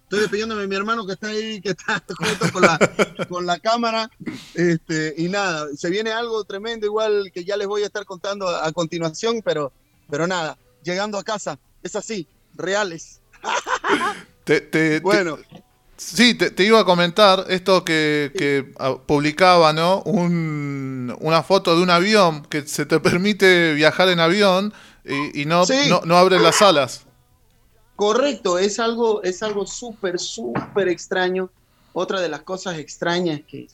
Estoy 0.03 0.21
despidiéndome 0.21 0.62
de 0.62 0.69
mi 0.69 0.77
hermano 0.77 1.07
que 1.07 1.15
está 1.15 1.29
ahí, 1.29 1.61
que 1.61 1.71
está 1.71 2.05
junto 2.19 2.53
con 2.53 2.62
la, 2.62 2.79
con 3.29 3.47
la 3.47 3.59
cámara. 3.59 4.11
Este, 4.55 5.15
y 5.17 5.29
nada, 5.29 5.67
se 5.75 5.89
viene 5.89 6.12
algo 6.12 6.45
tremendo, 6.45 6.85
igual 6.85 7.31
que 7.33 7.45
ya 7.45 7.57
les 7.57 7.67
voy 7.67 7.85
a 7.85 7.87
estar 7.87 8.05
contando 8.05 8.49
a 8.49 8.71
continuación, 8.73 9.41
pero 9.43 9.73
pero 10.11 10.27
nada, 10.27 10.59
llegando 10.83 11.19
a 11.19 11.25
casa, 11.25 11.59
es 11.83 11.95
así, 11.97 12.27
reales. 12.55 13.21
bueno. 15.03 15.39
Sí, 16.00 16.35
te, 16.35 16.64
iba 16.64 16.80
a 16.80 16.85
comentar 16.85 17.45
esto 17.49 17.85
que, 17.85 18.73
ah, 18.78 18.97
publicaba, 19.07 19.73
¿no? 19.73 20.02
una 20.02 21.42
foto 21.42 21.76
de 21.76 21.83
un 21.83 21.90
avión 21.90 22.42
que 22.42 22.66
se 22.66 22.87
te 22.87 23.00
permite 23.00 23.75
viajar 23.75 24.09
en 24.09 24.21
avión 24.21 24.73
y, 25.04 25.45
no, 25.45 25.64
no, 26.04 26.16
abre 26.16 26.38
las 26.38 26.62
alas. 26.62 27.07
Correcto, 27.97 28.59
es 28.59 28.78
algo, 28.78 29.23
es 29.23 29.42
algo 29.42 29.66
súper, 29.66 30.19
súper 30.19 30.88
extraño. 30.88 31.50
Otra 31.92 32.21
de 32.21 32.28
las 32.28 32.42
cosas 32.42 32.78
extrañas 32.78 33.40
que, 33.47 33.69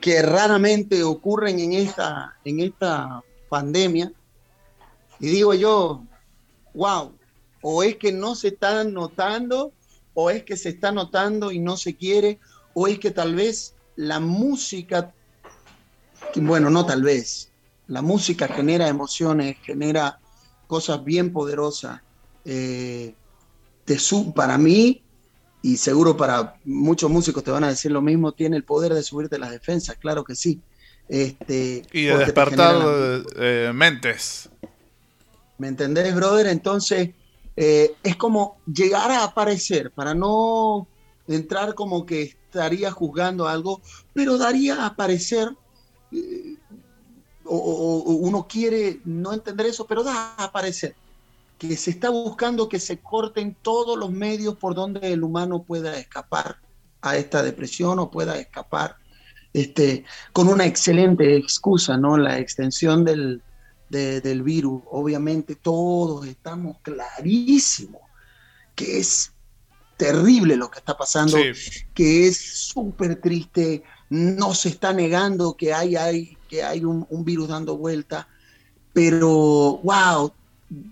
que 0.00 0.22
raramente 0.22 1.04
ocurren 1.04 1.60
en 1.60 1.74
esta, 1.74 2.36
en 2.44 2.60
esta 2.60 3.22
pandemia 3.48 4.10
y 5.20 5.28
digo 5.28 5.54
yo, 5.54 6.02
wow, 6.74 7.12
o 7.62 7.82
es 7.82 7.96
que 7.96 8.12
no 8.12 8.34
se 8.34 8.48
está 8.48 8.84
notando, 8.84 9.72
o 10.18 10.30
es 10.30 10.44
que 10.44 10.56
se 10.56 10.70
está 10.70 10.92
notando 10.92 11.52
y 11.52 11.58
no 11.58 11.76
se 11.76 11.94
quiere, 11.94 12.40
o 12.72 12.88
es 12.88 12.98
que 12.98 13.10
tal 13.10 13.34
vez 13.34 13.74
la 13.96 14.18
música, 14.18 15.12
bueno, 16.36 16.70
no 16.70 16.86
tal 16.86 17.02
vez, 17.02 17.52
la 17.86 18.00
música 18.00 18.48
genera 18.48 18.88
emociones, 18.88 19.58
genera 19.62 20.18
cosas 20.66 21.04
bien 21.04 21.34
poderosas. 21.34 22.00
Eh, 22.46 23.14
para 24.34 24.56
mí, 24.56 25.02
y 25.60 25.76
seguro 25.76 26.16
para 26.16 26.56
muchos 26.64 27.10
músicos 27.10 27.44
te 27.44 27.50
van 27.50 27.64
a 27.64 27.68
decir 27.68 27.92
lo 27.92 28.00
mismo, 28.00 28.32
tiene 28.32 28.56
el 28.56 28.64
poder 28.64 28.94
de 28.94 29.02
subirte 29.02 29.38
las 29.38 29.50
defensas, 29.50 29.96
claro 29.98 30.24
que 30.24 30.34
sí. 30.34 30.62
Este, 31.10 31.82
y 31.92 32.04
de 32.04 32.16
despertar 32.16 33.22
eh, 33.36 33.70
mentes. 33.74 34.48
¿Me 35.58 35.68
entendés, 35.68 36.14
brother? 36.14 36.46
Entonces, 36.46 37.10
eh, 37.56 37.94
es 38.02 38.16
como 38.16 38.58
llegar 38.66 39.10
a 39.10 39.24
aparecer, 39.24 39.90
para 39.90 40.14
no 40.14 40.86
entrar 41.26 41.74
como 41.74 42.04
que 42.04 42.22
estaría 42.22 42.90
juzgando 42.90 43.48
algo, 43.48 43.80
pero 44.12 44.36
daría 44.36 44.82
a 44.82 44.86
aparecer, 44.86 45.56
eh, 46.12 46.56
o, 47.44 48.18
uno 48.20 48.46
quiere 48.46 49.00
no 49.04 49.32
entender 49.32 49.66
eso, 49.66 49.86
pero 49.86 50.02
da 50.04 50.34
a 50.36 50.44
aparecer. 50.44 50.94
que 51.58 51.74
se 51.76 51.90
está 51.90 52.10
buscando 52.10 52.68
que 52.68 52.78
se 52.78 52.98
corten 52.98 53.56
todos 53.62 53.98
los 53.98 54.10
medios 54.10 54.56
por 54.56 54.74
donde 54.74 55.12
el 55.12 55.24
humano 55.24 55.62
pueda 55.62 55.96
escapar 55.98 56.58
a 57.00 57.16
esta 57.16 57.42
depresión 57.42 57.98
o 57.98 58.10
pueda 58.10 58.38
escapar 58.38 58.96
este, 59.54 60.04
con 60.34 60.48
una 60.48 60.66
excelente 60.66 61.34
excusa, 61.34 61.96
¿no? 61.96 62.18
La 62.18 62.38
extensión 62.38 63.06
del, 63.06 63.42
del 63.88 64.42
virus. 64.42 64.82
Obviamente 64.90 65.54
todos 65.54 66.26
estamos 66.26 66.78
clarísimos 66.82 68.02
que 68.74 68.98
es 68.98 69.32
terrible 69.96 70.56
lo 70.56 70.70
que 70.70 70.78
está 70.78 70.96
pasando, 70.96 71.38
que 71.94 72.28
es 72.28 72.36
súper 72.36 73.20
triste, 73.20 73.82
no 74.10 74.54
se 74.54 74.68
está 74.68 74.92
negando 74.92 75.56
que 75.56 75.72
hay, 75.72 75.96
hay, 75.96 76.36
que 76.48 76.62
hay 76.62 76.84
un, 76.84 77.06
virus 77.24 77.48
dando 77.48 77.76
vuelta, 77.76 78.28
pero 78.92 79.80
wow, 79.82 80.32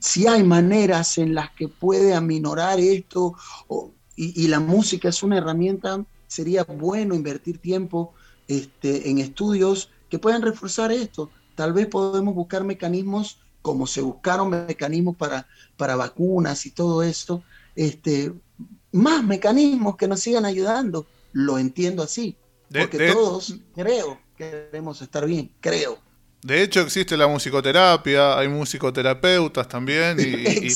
si 0.01 0.27
hay 0.27 0.43
maneras 0.43 1.19
en 1.19 1.35
las 1.35 1.51
que 1.51 1.69
puede 1.69 2.15
aminorar 2.15 2.81
esto, 2.81 3.35
y, 4.17 4.47
la 4.47 4.61
música 4.61 5.09
es 5.09 5.23
una 5.23 5.39
herramienta, 5.39 6.05
sería 6.27 6.65
bueno 6.65 7.15
invertir 7.15 7.59
tiempo 7.59 8.15
este, 8.49 9.11
en 9.11 9.19
estudios 9.19 9.91
que 10.09 10.19
puedan 10.19 10.43
reforzar 10.43 10.93
esto. 10.93 11.31
Tal 11.55 11.73
vez 11.73 11.87
podemos 11.87 12.35
buscar 12.35 12.65
mecanismos 12.65 13.39
como 13.65 13.87
se 13.87 14.03
buscaron 14.03 14.51
mecanismos 14.51 15.17
para, 15.17 15.47
para 15.79 15.97
vacunas 15.97 16.67
y 16.67 16.71
todo 16.71 17.03
esto, 17.03 17.43
este, 17.75 18.31
más 18.93 19.25
mecanismos 19.25 19.97
que 19.97 20.07
nos 20.07 20.21
sigan 20.21 20.45
ayudando. 20.45 21.07
Lo 21.33 21.59
entiendo 21.59 22.03
así, 22.03 22.37
porque 22.71 23.11
todos 23.11 23.57
creo 23.75 24.21
que 24.37 24.69
queremos 24.71 25.01
estar 25.01 25.25
bien, 25.25 25.51
creo. 25.61 25.99
De 26.45 26.63
hecho 26.63 26.83
existe 26.83 27.17
la 27.17 27.27
musicoterapia, 27.27 28.39
hay 28.39 28.49
musicoterapeutas 28.49 29.67
también 29.67 30.21
y, 30.21 30.69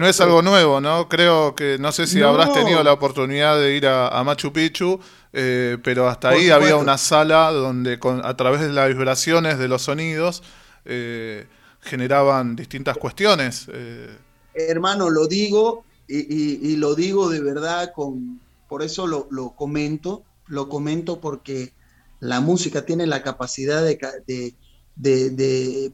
no 0.00 0.08
es 0.08 0.20
algo 0.20 0.42
nuevo, 0.42 0.80
¿no? 0.80 1.08
Creo 1.08 1.54
que, 1.54 1.76
no 1.78 1.92
sé 1.92 2.08
si 2.08 2.20
habrás 2.22 2.52
tenido 2.52 2.82
la 2.82 2.92
oportunidad 2.92 3.56
de 3.56 3.76
ir 3.76 3.86
a, 3.86 4.20
Machu 4.24 4.52
Picchu, 4.52 4.98
eh, 5.32 5.78
pero 5.84 6.08
hasta 6.08 6.30
ahí 6.30 6.50
había 6.50 6.74
una 6.74 6.98
sala 6.98 7.52
donde 7.52 8.00
con, 8.00 8.26
a 8.26 8.36
través 8.36 8.62
de 8.62 8.70
las 8.70 8.88
vibraciones 8.88 9.60
de 9.60 9.68
los 9.68 9.82
sonidos 9.82 10.42
eh, 10.86 11.46
generaban 11.82 12.56
distintas 12.56 12.98
cuestiones. 12.98 13.68
Eh. 13.72 14.10
Hermano, 14.54 15.08
lo 15.08 15.28
digo 15.28 15.84
y, 16.08 16.74
lo 16.78 16.96
digo 16.96 17.30
de 17.30 17.40
verdad, 17.40 17.92
con, 17.94 18.40
por 18.68 18.82
eso 18.82 19.06
lo, 19.06 19.50
comento, 19.50 20.24
lo 20.48 20.68
comento 20.68 21.20
porque 21.20 21.72
la 22.18 22.40
música 22.40 22.84
tiene 22.84 23.06
la 23.06 23.22
capacidad 23.22 23.84
de, 23.84 24.00
de, 24.26 24.54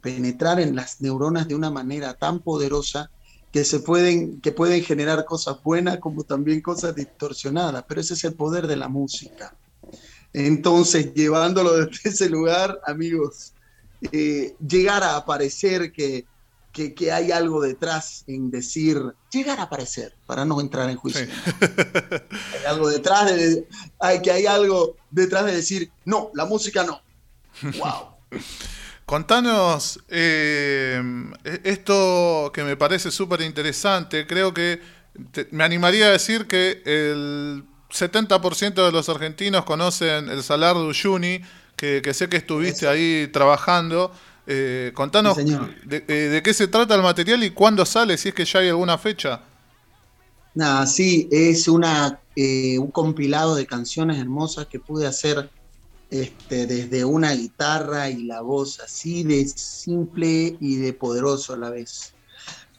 penetrar 0.00 0.61
en 0.61 0.75
las 0.75 1.00
neuronas 1.00 1.49
de 1.49 1.55
una 1.55 1.71
manera 1.71 2.14
tan 2.14 2.40
poderosa 2.40 3.11
que 3.52 3.64
se 3.64 3.81
pueden, 3.81 4.40
que 4.40 4.52
pueden 4.52 4.83
generar 4.83 5.25
cosas 5.25 5.62
buenas 5.62 5.99
como 5.99 6.25
también 6.25 6.61
cosas 6.61 6.95
distorsionadas, 6.95 7.85
pero 7.88 8.00
ese 8.00 8.14
es 8.14 8.25
el 8.25 8.35
poder 8.35 8.67
de 8.67 8.76
la 8.76 8.88
música. 8.88 9.57
Entonces, 10.33 11.14
llevándolo 11.14 11.76
desde 11.87 12.11
ese 12.11 12.28
lugar, 12.28 12.78
amigos, 12.87 13.55
eh, 14.12 14.55
llegar 14.61 15.02
a 15.02 15.17
aparecer 15.17 15.93
que 15.93 16.26
que, 16.73 17.12
hay 17.12 17.33
algo 17.33 17.61
detrás 17.61 18.25
en 18.26 18.50
decir, 18.50 19.00
llegar 19.31 19.59
a 19.59 19.64
aparecer, 19.64 20.14
para 20.26 20.45
no 20.45 20.61
entrar 20.61 20.88
en 20.88 20.97
juicio. 20.97 21.26
hay 21.61 22.64
algo 22.67 22.88
detrás 22.88 23.26
de, 23.26 23.67
hay, 23.99 24.23
que 24.23 24.31
hay 24.31 24.47
algo 24.47 24.97
detrás 25.11 25.47
de 25.47 25.57
decir, 25.57 25.90
no, 26.05 26.31
la 26.35 26.45
música 26.45 26.85
no. 26.85 27.00
Wow. 27.78 28.40
Contanos 29.09 30.00
eh, 30.11 31.03
esto 31.65 32.50
que 32.53 32.62
me 32.62 32.77
parece 32.77 33.11
súper 33.11 33.41
interesante. 33.41 34.27
Creo 34.27 34.53
que 34.53 34.83
me 35.50 35.65
animaría 35.65 36.09
a 36.09 36.11
decir 36.11 36.47
que 36.47 36.83
el 36.85 37.65
70% 37.91 38.75
de 38.75 38.93
los 38.93 39.09
argentinos 39.09 39.65
conocen 39.65 40.29
el 40.29 40.43
Salar 40.43 40.77
de 40.77 40.83
Uyuni, 40.83 41.41
que, 41.75 42.03
sé 42.12 42.29
que 42.29 42.37
estuviste 42.37 42.87
ahí 42.87 43.31
trabajando. 43.33 44.12
Eh, 44.47 44.92
contanos 44.92 45.38
eh, 45.38 45.49
de, 45.87 46.42
qué 46.44 46.53
se 46.53 46.68
trata 46.68 46.94
el 46.94 47.03
material 47.03 47.42
y 47.42 47.49
cuándo 47.49 47.87
sale, 47.87 48.18
si 48.18 48.29
es 48.29 48.35
que 48.35 48.44
ya 48.44 48.59
hay 48.59 48.68
alguna 48.68 48.99
fecha. 48.99 49.40
Nada, 50.53 50.87
sí, 50.87 51.31
es 51.33 51.66
una, 51.66 52.21
eh, 52.37 52.79
un 52.79 52.90
compilado 52.90 53.55
de 53.55 53.64
canciones 53.64 54.18
hermosas 54.18 54.66
que 54.66 54.79
pude 54.79 55.07
hacer 55.07 55.49
este, 56.11 56.66
desde 56.66 57.05
una 57.05 57.33
guitarra 57.33 58.09
y 58.11 58.25
la 58.25 58.40
voz 58.40 58.81
así 58.81 59.25
de 59.25 59.47
simple 59.47 60.57
y 60.61 60.77
de 60.77 60.92
poderoso 60.92 61.55
a 61.55 61.59
la 61.59 61.71
vez. 61.71 62.14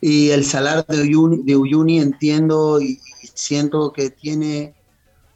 Y 0.02 0.30
el 0.30 0.46
salar 0.46 0.86
de 0.88 1.02
Uyuni, 1.02 1.44
de 1.44 1.56
Uyuni 1.56 2.00
entiendo 2.00 2.82
y, 2.82 3.00
siento 3.34 3.94
que 3.94 4.10
tiene 4.10 4.76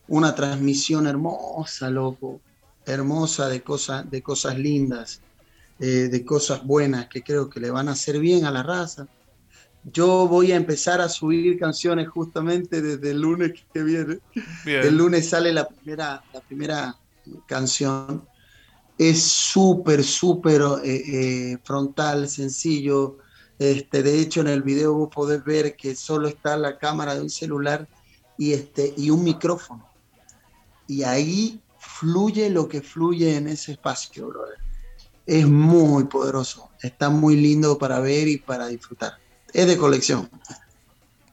una 0.07 0.35
transmisión 0.35 1.07
hermosa, 1.07 1.89
loco, 1.89 2.41
hermosa 2.85 3.47
de 3.47 3.61
cosas, 3.61 4.09
de 4.09 4.21
cosas 4.21 4.57
lindas. 4.57 5.21
Eh, 5.79 6.07
de 6.07 6.23
cosas 6.23 6.63
buenas 6.63 7.07
que 7.07 7.23
creo 7.23 7.49
que 7.49 7.59
le 7.59 7.71
van 7.71 7.89
a 7.89 7.93
hacer 7.93 8.19
bien 8.19 8.45
a 8.45 8.51
la 8.51 8.63
raza. 8.63 9.07
Yo 9.91 10.27
voy 10.27 10.51
a 10.51 10.55
empezar 10.55 11.01
a 11.01 11.09
subir 11.09 11.59
canciones 11.59 12.07
justamente 12.07 12.81
desde 12.81 13.11
el 13.11 13.19
lunes 13.19 13.51
que 13.73 13.83
viene. 13.83 14.19
El 14.65 14.95
lunes 14.95 15.27
sale 15.27 15.51
la 15.51 15.67
primera, 15.67 16.23
la 16.31 16.39
primera 16.39 16.95
canción. 17.47 18.27
Es 18.97 19.23
súper, 19.23 20.03
súper 20.03 20.61
eh, 20.83 21.03
eh, 21.53 21.57
frontal, 21.63 22.29
sencillo. 22.29 23.17
Este, 23.59 24.03
de 24.03 24.19
hecho, 24.19 24.41
en 24.41 24.47
el 24.47 24.61
video 24.61 24.93
vos 24.93 25.09
podés 25.13 25.43
ver 25.43 25.75
que 25.75 25.95
solo 25.95 26.27
está 26.27 26.57
la 26.57 26.77
cámara 26.77 27.15
de 27.15 27.21
un 27.21 27.29
celular 27.29 27.87
y, 28.37 28.53
este, 28.53 28.93
y 28.97 29.09
un 29.09 29.23
micrófono. 29.23 29.87
Y 30.87 31.03
ahí 31.03 31.61
fluye 31.77 32.49
lo 32.49 32.67
que 32.67 32.81
fluye 32.81 33.35
en 33.35 33.47
ese 33.47 33.73
espacio, 33.73 34.31
es 35.25 35.47
muy 35.47 36.05
poderoso. 36.05 36.69
Está 36.81 37.09
muy 37.09 37.35
lindo 37.35 37.77
para 37.77 37.99
ver 37.99 38.27
y 38.27 38.37
para 38.37 38.67
disfrutar. 38.67 39.17
Es 39.53 39.67
de 39.67 39.77
colección. 39.77 40.29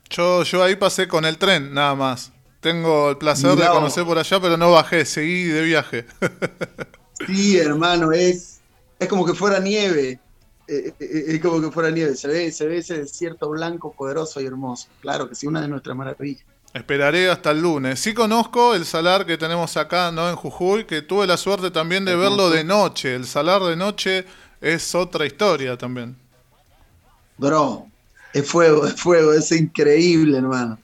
Yo, 0.08 0.42
yo 0.42 0.62
ahí 0.62 0.76
pasé 0.76 1.08
con 1.08 1.24
el 1.24 1.38
tren, 1.38 1.74
nada 1.74 1.94
más. 1.94 2.32
Tengo 2.60 3.10
el 3.10 3.16
placer 3.16 3.56
de 3.56 3.66
conocer 3.66 4.04
por 4.04 4.18
allá, 4.18 4.38
pero 4.40 4.56
no 4.56 4.72
bajé, 4.72 5.04
seguí 5.06 5.44
de 5.44 5.62
viaje. 5.62 6.06
sí, 7.26 7.58
hermano, 7.58 8.12
es, 8.12 8.60
es 8.98 9.08
como 9.08 9.24
que 9.24 9.32
fuera 9.32 9.58
nieve. 9.60 10.20
Eh, 10.68 10.88
eh, 10.88 10.94
eh, 11.00 11.24
es 11.28 11.40
como 11.40 11.60
que 11.60 11.70
fuera 11.70 11.90
nieve. 11.90 12.14
Se 12.16 12.28
ve, 12.28 12.52
se 12.52 12.66
ve 12.66 12.78
ese 12.78 12.98
desierto 12.98 13.48
blanco, 13.48 13.92
poderoso 13.92 14.40
y 14.40 14.46
hermoso. 14.46 14.88
Claro 15.00 15.28
que 15.28 15.34
sí, 15.34 15.46
una 15.46 15.62
de 15.62 15.68
nuestras 15.68 15.96
maravillas. 15.96 16.44
Esperaré 16.74 17.30
hasta 17.30 17.50
el 17.50 17.62
lunes. 17.62 17.98
Sí 17.98 18.14
conozco 18.14 18.74
el 18.74 18.84
salar 18.84 19.26
que 19.26 19.38
tenemos 19.38 19.76
acá, 19.76 20.12
¿no? 20.12 20.28
En 20.28 20.36
Jujuy, 20.36 20.84
que 20.84 21.02
tuve 21.02 21.26
la 21.26 21.36
suerte 21.36 21.70
también 21.70 22.04
de 22.04 22.14
verlo 22.14 22.50
de 22.50 22.62
noche. 22.62 23.14
El 23.14 23.26
salar 23.26 23.62
de 23.62 23.74
noche 23.74 24.26
es 24.60 24.94
otra 24.94 25.26
historia 25.26 25.76
también. 25.76 26.14
Bro, 27.38 27.86
es 28.34 28.46
fuego, 28.46 28.86
es 28.86 29.00
fuego, 29.00 29.32
es 29.32 29.50
increíble, 29.50 30.38
hermano. 30.38 30.78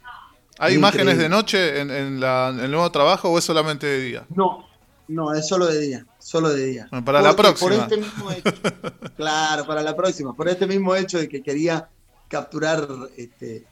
¿Hay 0.59 0.75
imágenes 0.75 1.19
de 1.19 1.29
noche 1.29 1.81
en, 1.81 1.91
el 1.91 2.71
nuevo 2.71 2.91
trabajo 2.91 3.31
o 3.31 3.39
es 3.39 3.45
solamente 3.45 3.87
de 3.87 4.01
día? 4.01 4.27
No, 4.35 4.67
no, 5.09 5.35
es 5.35 5.47
solo 5.47 5.67
de 5.67 5.81
día, 5.81 6.07
solo 6.19 6.51
de 6.51 6.67
día. 6.67 6.89
para 7.05 7.21
la 7.21 7.37
próxima. 7.37 7.71
Por 7.71 7.73
este 7.73 7.97
mismo 7.97 8.31
hecho, 8.31 8.53
claro, 9.17 9.67
para 9.67 9.83
la 9.83 9.95
próxima, 9.95 10.35
por 10.35 10.49
este 10.49 10.67
mismo 10.67 10.95
hecho 10.95 11.19
de 11.19 11.29
que 11.29 11.43
quería 11.43 11.89
capturar 12.29 12.89
este, 13.17 13.65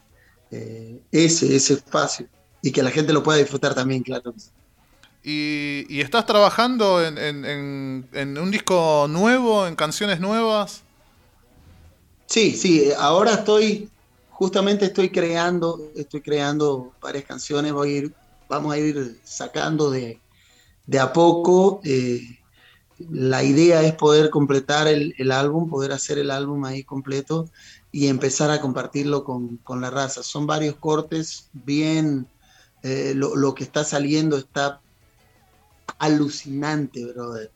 eh, 0.51 1.01
ese, 1.11 1.57
ese 1.57 1.75
espacio 1.75 2.27
y 2.63 2.71
que 2.71 2.83
la 2.83 2.91
gente 2.91 3.13
lo 3.13 3.23
pueda 3.23 3.39
disfrutar 3.39 3.75
también, 3.75 4.03
claro. 4.03 4.35
¿Y, 5.23 6.01
estás 6.01 6.27
trabajando 6.27 7.03
en, 7.03 8.39
un 8.39 8.51
disco 8.51 9.07
nuevo, 9.09 9.67
en 9.67 9.75
canciones 9.75 10.21
nuevas? 10.21 10.83
Sí, 12.27 12.53
sí, 12.53 12.91
ahora 12.99 13.33
estoy, 13.33 13.89
justamente 14.35 14.87
estoy 14.87 15.11
creando, 15.11 15.93
estoy 15.95 16.21
creando 16.21 16.93
varias 17.01 17.25
canciones, 17.25 17.73
voy 17.73 17.89
a 17.89 17.97
ir, 17.99 18.15
vamos 18.49 18.75
a 18.75 18.79
ir 18.79 19.21
sacando 19.23 19.91
de, 19.91 20.21
de 20.87 20.99
a 20.99 21.13
poco. 21.13 21.81
Eh, 21.85 22.21
la 23.11 23.45
idea 23.45 23.83
es 23.83 23.95
poder 23.95 24.31
completar 24.31 24.89
el, 24.89 25.33
álbum, 25.33 25.69
poder 25.69 25.93
hacer 25.93 26.19
el 26.19 26.31
álbum 26.31 26.65
ahí 26.65 26.83
completo 26.85 27.49
y 27.93 28.09
empezar 28.09 28.51
a 28.51 28.61
compartirlo 28.61 29.25
con, 29.25 29.61
la 29.81 29.91
raza. 29.91 30.23
Son 30.23 30.47
varios 30.47 30.77
cortes, 30.77 31.49
bien, 31.53 32.27
eh, 32.83 33.13
lo, 33.15 33.55
que 33.55 33.65
está 33.65 33.85
saliendo 33.85 34.37
está 34.37 34.81
alucinante, 35.99 37.05
brother. 37.07 37.53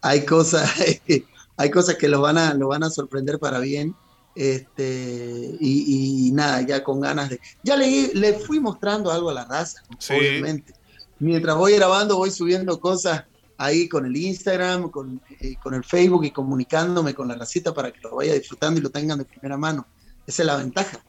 Hay 0.00 0.24
cosas, 0.24 0.70
hay 1.56 1.70
cosas 1.70 1.96
que 1.96 2.08
los 2.08 2.22
van 2.22 2.38
a, 2.38 2.54
lo 2.54 2.68
van 2.68 2.84
a 2.84 2.90
sorprender 2.90 3.38
para 3.38 3.58
bien. 3.58 3.94
Este, 4.36 5.56
y, 5.60 6.30
nada, 6.34 6.60
ya 6.60 6.84
con 6.84 7.00
ganas 7.00 7.30
de. 7.30 7.40
Ya 7.62 7.74
le, 7.74 8.12
le 8.12 8.34
fui 8.34 8.60
mostrando 8.60 9.10
algo 9.10 9.30
a 9.30 9.34
la 9.34 9.44
raza, 9.46 9.82
obviamente. 10.10 10.74
Mientras 11.18 11.56
voy 11.56 11.72
grabando, 11.76 12.18
voy 12.18 12.30
subiendo 12.30 12.78
cosas 12.78 13.24
ahí 13.56 13.88
con 13.88 14.04
el 14.04 14.14
Instagram, 14.14 14.90
con, 14.90 15.22
eh, 15.40 15.56
con, 15.62 15.72
el 15.72 15.82
Facebook 15.82 16.26
y 16.26 16.30
comunicándome 16.30 17.14
con 17.14 17.28
la 17.28 17.36
racita 17.36 17.72
para 17.72 17.90
que 17.90 18.00
lo 18.02 18.16
vaya 18.16 18.34
disfrutando 18.34 18.78
y 18.78 18.82
lo 18.82 18.90
tengan 18.90 19.16
de 19.16 19.24
primera 19.24 19.56
mano. 19.56 19.86
Esa 20.26 20.42
es 20.42 20.46
la 20.46 20.56
ventaja. 20.56 21.00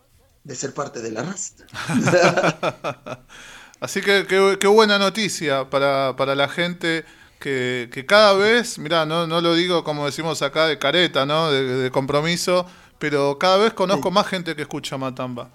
de 0.46 0.56
ser 0.56 0.74
parte 0.74 1.02
de 1.02 1.12
la 1.12 1.24
raza. 1.24 1.56
Así 3.82 4.00
que 4.00 4.26
qué 4.58 4.68
buena 4.68 4.98
noticia 4.98 5.70
para, 5.70 6.16
para 6.16 6.34
la 6.34 6.48
gente 6.48 7.04
que, 7.40 7.90
que, 7.92 8.06
cada 8.06 8.34
vez, 8.34 8.80
mirá, 8.80 9.06
no, 9.06 9.28
no 9.28 9.42
lo 9.42 9.54
digo 9.56 9.84
como 9.84 10.06
decimos 10.06 10.42
acá 10.42 10.68
de 10.68 10.80
careta, 10.80 11.26
¿no? 11.26 11.52
de, 11.52 11.92
compromiso, 11.92 12.66
pero 13.00 13.38
cada 13.38 13.58
vez 13.58 13.74
conozco 13.74 14.12
más 14.12 14.28
gente 14.28 14.56
que 14.56 14.64
escucha 14.64 14.98
Matamba. 14.98 15.50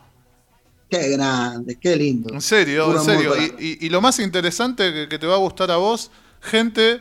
Qué 0.88 1.09
grande, 1.11 1.78
qué 1.81 1.96
lindo. 1.96 2.35
En 2.35 2.42
serio, 2.42 2.92
en 2.92 3.02
serio. 3.02 3.35
Y, 3.59 3.78
y, 3.87 3.88
lo 3.88 4.02
más 4.02 4.18
interesante 4.18 4.92
que, 4.92 5.09
que, 5.09 5.18
te 5.18 5.26
va 5.26 5.35
a 5.35 5.38
gustar 5.38 5.70
a 5.70 5.76
vos, 5.76 6.11
gente 6.40 7.00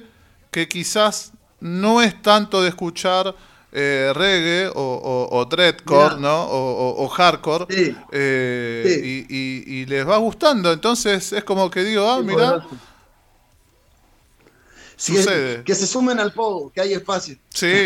que 0.49 0.67
quizás 0.69 1.33
no 1.59 2.01
es 2.01 2.21
tanto 2.21 2.61
de 2.61 2.69
escuchar 2.69 3.35
eh, 3.73 4.11
reggae 4.13 4.69
o, 4.75 5.29
o, 5.31 5.45
dreadcore, 5.45 6.19
¿no? 6.19 6.45
O, 6.49 7.07
hardcore. 7.07 7.65
Eh, 8.11 9.25
y, 9.29 9.85
les 9.85 10.07
va 10.07 10.17
gustando. 10.17 10.71
Entonces 10.73 11.31
es 11.31 11.43
como 11.43 11.69
que 11.69 11.83
digo, 11.83 12.09
ah, 12.09 12.21
mira. 12.21 12.65
Sucede. 15.01 15.63
Que, 15.63 15.73
se 15.73 15.87
sumen 15.87 16.19
al 16.19 16.31
pogo, 16.31 16.71
que 16.71 16.81
hay 16.81 16.93
espacio. 16.93 17.35
Sí. 17.49 17.67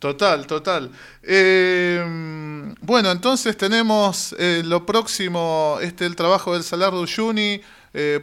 total, 0.00 0.46
total. 0.46 0.90
Eh, 1.22 2.74
bueno, 2.80 3.12
entonces 3.12 3.56
tenemos 3.56 4.34
lo 4.38 4.84
próximo, 4.84 5.78
este 5.80 6.06
el 6.06 6.16
trabajo 6.16 6.54
del 6.54 6.64
Salardo 6.64 7.04
Juni. 7.06 7.60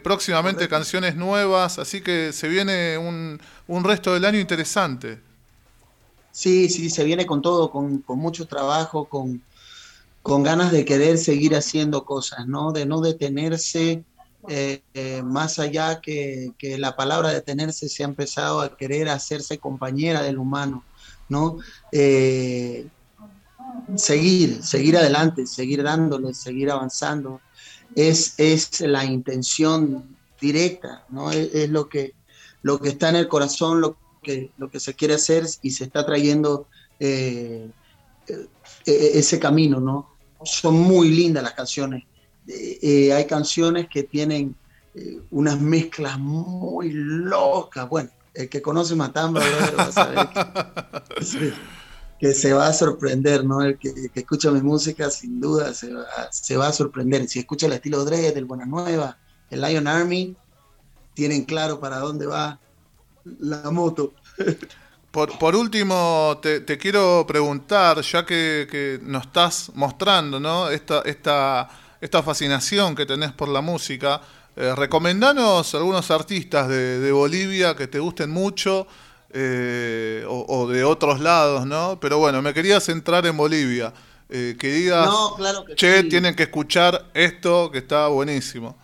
próximamente 0.02 0.68
canciones 0.68 1.16
nuevas, 1.16 1.78
así 1.78 2.02
que 2.02 2.34
se 2.34 2.48
viene 2.48 2.98
un, 2.98 3.40
un 3.68 3.84
resto 3.84 4.12
del 4.12 4.26
año 4.26 4.38
interesante. 4.38 5.18
Sí, 6.32 6.70
sí, 6.70 6.88
se 6.88 7.04
viene 7.04 7.26
con 7.26 7.42
todo, 7.42 7.70
con, 7.70 8.02
mucho 8.08 8.46
trabajo, 8.46 9.04
con, 9.04 9.42
con, 10.22 10.42
ganas 10.42 10.72
de 10.72 10.86
querer 10.86 11.18
seguir 11.18 11.54
haciendo 11.54 12.06
cosas, 12.06 12.46
¿no? 12.46 12.72
De 12.72 12.86
no 12.86 13.02
detenerse, 13.02 14.02
eh, 14.48 14.82
eh, 14.94 15.22
más 15.22 15.60
allá 15.60 16.00
que, 16.00 16.52
la 16.60 16.96
palabra 16.96 17.30
detenerse 17.30 17.88
se 17.88 18.02
ha 18.02 18.06
empezado 18.06 18.60
a 18.60 18.76
querer 18.76 19.08
hacerse 19.08 19.58
compañera 19.58 20.22
del 20.22 20.38
humano, 20.38 20.84
¿no? 21.28 21.58
Eh, 21.92 22.88
seguir, 23.94 24.64
seguir 24.64 24.96
adelante, 24.96 25.46
seguir 25.46 25.84
dándole, 25.84 26.34
seguir 26.34 26.72
avanzando, 26.72 27.40
es, 27.94 28.34
es 28.38 28.80
la 28.80 29.04
intención 29.04 30.16
directa, 30.40 31.04
¿no? 31.08 31.30
Es, 31.30 31.54
es, 31.54 31.70
lo, 31.70 31.88
que, 31.88 32.14
lo 32.62 32.80
que 32.80 32.88
está 32.90 33.10
en 33.10 33.16
el 33.16 33.28
corazón, 33.28 33.80
lo 33.80 33.96
que, 34.22 34.50
lo 34.58 34.70
que 34.70 34.80
se 34.80 34.94
quiere 34.94 35.14
hacer 35.14 35.46
y 35.62 35.70
se 35.70 35.84
está 35.84 36.04
trayendo 36.04 36.66
ese 38.84 39.38
camino, 39.38 39.78
¿no? 39.78 40.16
Son 40.44 40.74
muy 40.74 41.10
lindas 41.10 41.44
las 41.44 41.54
canciones. 41.54 42.04
Hay 42.48 43.26
canciones 43.26 43.88
que 43.88 44.02
tienen 44.02 44.54
unas 45.30 45.60
mezclas 45.60 46.18
muy 46.18 46.90
locas. 46.92 47.88
Bueno, 47.88 48.10
el 48.34 48.48
que 48.48 48.62
conoce 48.62 48.94
Matamba 48.94 49.40
va 49.40 49.82
a 49.84 49.92
saber 49.92 50.28
que, 52.20 52.34
se 52.34 52.52
va 52.52 52.68
a 52.68 52.72
sorprender, 52.72 53.44
¿no? 53.44 53.62
El 53.62 53.78
que, 53.78 54.10
escucha 54.14 54.50
mi 54.50 54.62
música, 54.62 55.10
sin 55.10 55.40
duda, 55.40 55.72
se 55.74 56.56
va, 56.56 56.68
a 56.68 56.72
sorprender. 56.72 57.28
Si 57.28 57.38
escucha 57.38 57.66
el 57.66 57.72
estilo 57.72 58.04
Dre, 58.04 58.32
del 58.32 58.44
Buena 58.44 58.66
Nueva, 58.66 59.18
el 59.50 59.60
Lion 59.60 59.86
Army, 59.86 60.36
tienen 61.14 61.44
claro 61.44 61.80
para 61.80 61.98
dónde 61.98 62.26
va 62.26 62.58
la 63.38 63.70
moto. 63.70 64.12
Por, 65.10 65.38
por 65.38 65.54
último, 65.54 66.40
te, 66.40 66.78
quiero 66.78 67.26
preguntar, 67.28 68.00
ya 68.00 68.24
que, 68.24 68.98
nos 69.02 69.26
estás 69.26 69.70
mostrando 69.74 70.40
¿no? 70.40 70.70
esta, 70.70 71.02
esta, 71.02 71.68
esta 72.02 72.20
fascinación 72.20 72.96
que 72.96 73.06
tenés 73.06 73.32
por 73.32 73.48
la 73.48 73.60
música, 73.60 74.20
eh, 74.56 74.74
recomendanos 74.76 75.72
algunos 75.76 76.10
artistas 76.10 76.68
de, 76.68 77.12
Bolivia 77.12 77.76
que 77.76 77.86
te 77.86 78.00
gusten 78.00 78.28
mucho 78.28 78.88
eh, 79.30 80.26
o, 80.28 80.66
de 80.66 80.82
otros 80.82 81.20
lados, 81.20 81.64
¿no? 81.64 81.98
Pero 82.00 82.18
bueno, 82.18 82.42
me 82.42 82.52
quería 82.52 82.80
centrar 82.80 83.24
en 83.24 83.36
Bolivia. 83.36 83.94
Eh, 84.28 84.56
que 84.58 84.72
digas, 84.72 85.10
che, 85.76 86.04
tienen 86.04 86.34
que 86.34 86.44
escuchar 86.44 87.06
esto 87.14 87.70
que 87.70 87.78
está 87.78 88.08
buenísimo. 88.08 88.76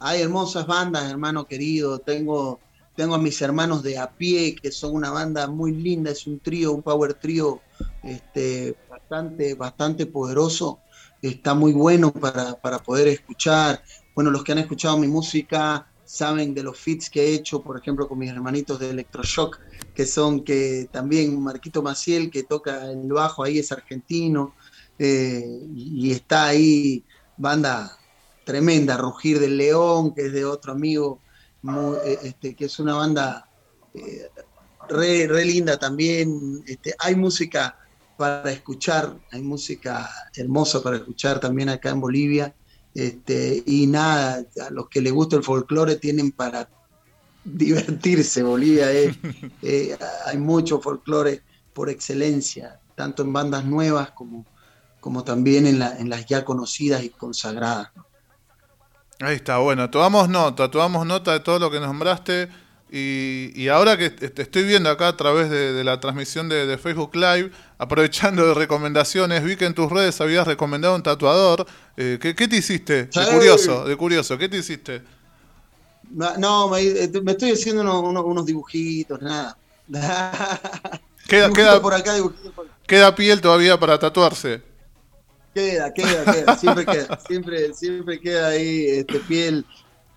Hay 0.00 0.22
hermosas 0.22 0.66
bandas, 0.66 1.08
hermano 1.08 1.46
querido. 1.46 1.98
Tengo 2.00 2.58
tengo 2.96 3.14
a 3.14 3.18
mis 3.18 3.40
hermanos 3.40 3.82
de 3.82 3.98
a 3.98 4.10
pie, 4.10 4.54
que 4.54 4.70
son 4.70 4.94
una 4.94 5.10
banda 5.10 5.46
muy 5.46 5.72
linda, 5.72 6.10
es 6.10 6.26
un 6.26 6.40
trío, 6.40 6.72
un 6.72 6.82
power 6.82 7.14
trío 7.14 7.60
este, 8.02 8.76
bastante, 8.90 9.54
bastante 9.54 10.06
poderoso. 10.06 10.80
Está 11.22 11.54
muy 11.54 11.72
bueno 11.72 12.12
para, 12.12 12.82
poder 12.82 13.08
escuchar. 13.08 13.82
Bueno, 14.14 14.30
los 14.30 14.44
que 14.44 14.52
han 14.52 14.58
escuchado 14.58 14.98
mi 14.98 15.06
música 15.06 15.86
saben 16.04 16.52
de 16.52 16.62
los 16.62 16.78
fits 16.78 17.08
que 17.08 17.22
he 17.22 17.34
hecho, 17.34 17.62
por 17.62 17.78
ejemplo, 17.78 18.08
con 18.08 18.18
mis 18.18 18.30
hermanitos 18.30 18.78
de 18.78 18.90
Electroshock, 18.90 19.58
que 19.94 20.04
son 20.04 20.44
que 20.44 20.88
también 20.92 21.40
Marquito 21.40 21.82
Maciel, 21.82 22.30
que 22.30 22.42
toca 22.42 22.90
el 22.90 23.10
bajo 23.12 23.44
ahí, 23.44 23.58
es 23.58 23.72
argentino, 23.72 24.54
eh, 24.98 25.42
y 25.74 26.10
está 26.10 26.46
ahí 26.46 27.04
banda 27.36 27.96
tremenda, 28.44 28.96
Rugir 28.96 29.38
del 29.38 29.56
León, 29.56 30.14
que 30.14 30.26
es 30.26 30.32
de 30.32 30.44
otro 30.44 30.72
amigo 30.72 31.20
eh, 32.04 32.18
este, 32.24 32.56
que 32.56 32.64
es 32.64 32.78
una 32.80 32.94
banda 32.94 33.48
eh, 33.94 34.28
re, 34.88 35.44
linda 35.44 35.78
también. 35.78 36.62
Este, 36.66 36.94
hay 36.98 37.14
música 37.14 37.78
para 38.22 38.52
escuchar, 38.52 39.16
hay 39.32 39.42
música 39.42 40.08
hermosa 40.36 40.80
para 40.80 40.98
escuchar 40.98 41.40
también 41.40 41.68
acá 41.68 41.90
en 41.90 42.00
Bolivia. 42.00 42.54
Este, 42.94 43.64
y 43.66 43.88
nada, 43.88 44.44
a 44.64 44.70
los 44.70 44.88
que 44.88 45.00
les 45.00 45.12
gusta 45.12 45.34
el 45.34 45.42
folclore 45.42 45.96
tienen 45.96 46.30
para 46.30 46.68
divertirse. 47.42 48.44
Bolivia 48.44 48.92
eh, 49.62 49.98
hay 50.24 50.38
mucho 50.38 50.80
folclore 50.80 51.42
por 51.72 51.90
excelencia, 51.90 52.78
tanto 52.94 53.24
en 53.24 53.32
bandas 53.32 53.64
nuevas 53.64 54.12
como, 54.12 54.46
como 55.00 55.24
también 55.24 55.66
en, 55.66 55.82
en 55.82 56.08
las 56.08 56.24
ya 56.26 56.44
conocidas 56.44 57.02
y 57.02 57.08
consagradas. 57.08 57.90
Ahí 59.18 59.34
está, 59.34 59.58
bueno, 59.58 59.90
tomamos 59.90 60.28
nota, 60.28 60.70
tomamos 60.70 61.04
nota 61.04 61.32
de 61.32 61.40
todo 61.40 61.58
lo 61.58 61.72
que 61.72 61.80
nombraste. 61.80 62.48
Y, 62.94 63.52
y 63.54 63.68
ahora 63.68 63.96
que 63.96 64.10
te 64.10 64.42
estoy 64.42 64.64
viendo 64.64 64.90
acá 64.90 65.08
a 65.08 65.16
través 65.16 65.48
de, 65.48 65.82
la 65.82 65.98
transmisión 65.98 66.50
de, 66.50 66.76
Facebook 66.76 67.14
Live, 67.14 67.50
aprovechando 67.78 68.46
de 68.46 68.52
recomendaciones, 68.52 69.42
vi 69.42 69.56
que 69.56 69.64
en 69.64 69.72
tus 69.72 69.90
redes 69.90 70.20
habías 70.20 70.46
recomendado 70.46 70.94
un 70.94 71.02
tatuador. 71.02 71.66
Eh, 71.96 72.18
¿qué, 72.20 72.34
te 72.34 72.56
hiciste? 72.56 73.04
De 73.04 73.26
curioso, 73.32 73.86
de 73.86 73.96
curioso, 73.96 74.36
¿qué 74.36 74.46
te 74.46 74.58
hiciste? 74.58 75.00
No, 76.10 76.68
me, 76.68 76.82
eh, 76.82 77.10
estoy 77.28 77.52
haciendo 77.52 78.02
unos, 78.02 78.44
dibujitos, 78.44 79.22
nada. 79.22 79.56
queda, 81.26 81.50
queda, 81.50 81.80
por 81.80 81.94
acá, 81.94 82.12
queda 82.86 83.14
piel 83.14 83.40
todavía 83.40 83.80
para 83.80 83.98
tatuarse. 83.98 84.60
Queda, 85.54 85.94
queda, 85.94 86.30
queda, 86.30 86.58
siempre 86.58 86.84
queda, 86.84 87.20
siempre, 87.26 87.72
siempre 87.72 88.20
queda 88.20 88.48
ahí 88.48 88.84
este, 88.88 89.18
piel 89.20 89.64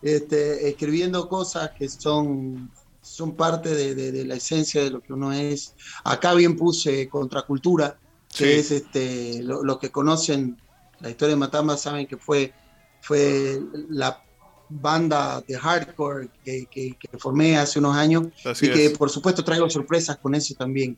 este, 0.06 0.70
escribiendo 0.70 1.28
cosas 1.28 1.72
que 1.72 1.90
son, 1.90 2.72
son 3.02 3.36
parte 3.36 3.74
de, 3.74 4.26
la 4.26 4.36
esencia 4.36 4.84
de 4.84 4.92
lo 4.92 5.02
que 5.02 5.14
uno 5.14 5.34
es. 5.34 5.74
Acá 6.04 6.34
bien 6.34 6.56
puse 6.56 7.10
Contracultura, 7.10 7.98
que 8.30 8.60
es 8.60 8.72
este, 8.72 9.42
lo, 9.42 9.80
que 9.80 9.92
conocen 9.92 10.58
la 11.00 11.10
historia 11.10 11.36
de 11.36 11.40
Matamba 11.40 11.78
saben 11.78 12.08
que 12.08 12.18
fue, 12.18 12.54
fue 13.02 13.60
la 13.90 14.24
banda 14.70 15.44
de 15.48 15.58
hardcore 15.58 16.30
que, 16.44 16.68
que, 16.70 16.98
formé 17.18 17.58
hace 17.58 17.80
unos 17.80 17.96
años. 17.96 18.28
Y 18.62 18.70
que 18.70 18.92
por 18.92 19.10
supuesto 19.10 19.44
traigo 19.44 19.70
sorpresas 19.70 20.18
con 20.18 20.36
eso 20.36 20.54
también. 20.56 20.98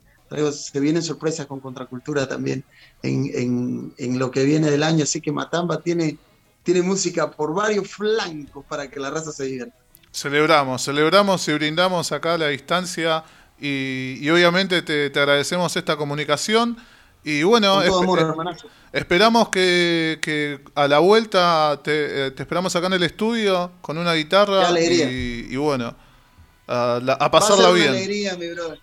Se 0.51 0.79
vienen 0.79 1.01
sorpresas 1.01 1.45
con 1.45 1.61
Contracultura 1.61 2.27
también 2.27 2.63
en, 3.01 4.19
lo 4.19 4.31
que 4.31 4.43
viene 4.43 4.69
del 4.69 4.83
año, 4.83 5.03
así 5.03 5.21
que 5.21 5.31
Matamba 5.31 5.81
tiene, 5.81 6.17
tiene 6.67 6.81
música 6.81 7.31
por 7.31 7.53
varios 7.53 7.87
flancos 7.87 8.65
para 8.67 8.89
que 8.89 8.99
la 8.99 9.09
raza 9.09 9.31
se 9.31 9.45
divierta. 9.45 9.73
Celebramos, 10.11 10.83
celebramos 10.83 11.47
y 11.47 11.53
brindamos 11.53 12.11
acá 12.11 12.33
a 12.33 12.37
la 12.37 12.49
distancia 12.49 13.23
y, 13.57 14.29
obviamente 14.29 14.81
te, 14.81 15.05
agradecemos 15.17 15.73
esta 15.77 15.95
comunicación 15.95 16.75
y 17.23 17.43
bueno, 17.43 17.81
esperamos 18.91 19.47
que, 19.47 20.59
a 20.75 20.89
la 20.89 20.99
vuelta 20.99 21.79
te, 21.81 22.27
esperamos 22.27 22.75
acá 22.75 22.87
en 22.87 22.93
el 22.93 23.03
estudio 23.03 23.71
con 23.79 23.97
una 23.97 24.13
guitarra 24.13 24.69
y, 24.77 25.55
bueno, 25.55 25.95
a, 26.67 27.31
pasarla 27.31 27.71
bien. 27.71 27.91
alegría, 27.91 28.35
mi 28.35 28.49
brother 28.49 28.81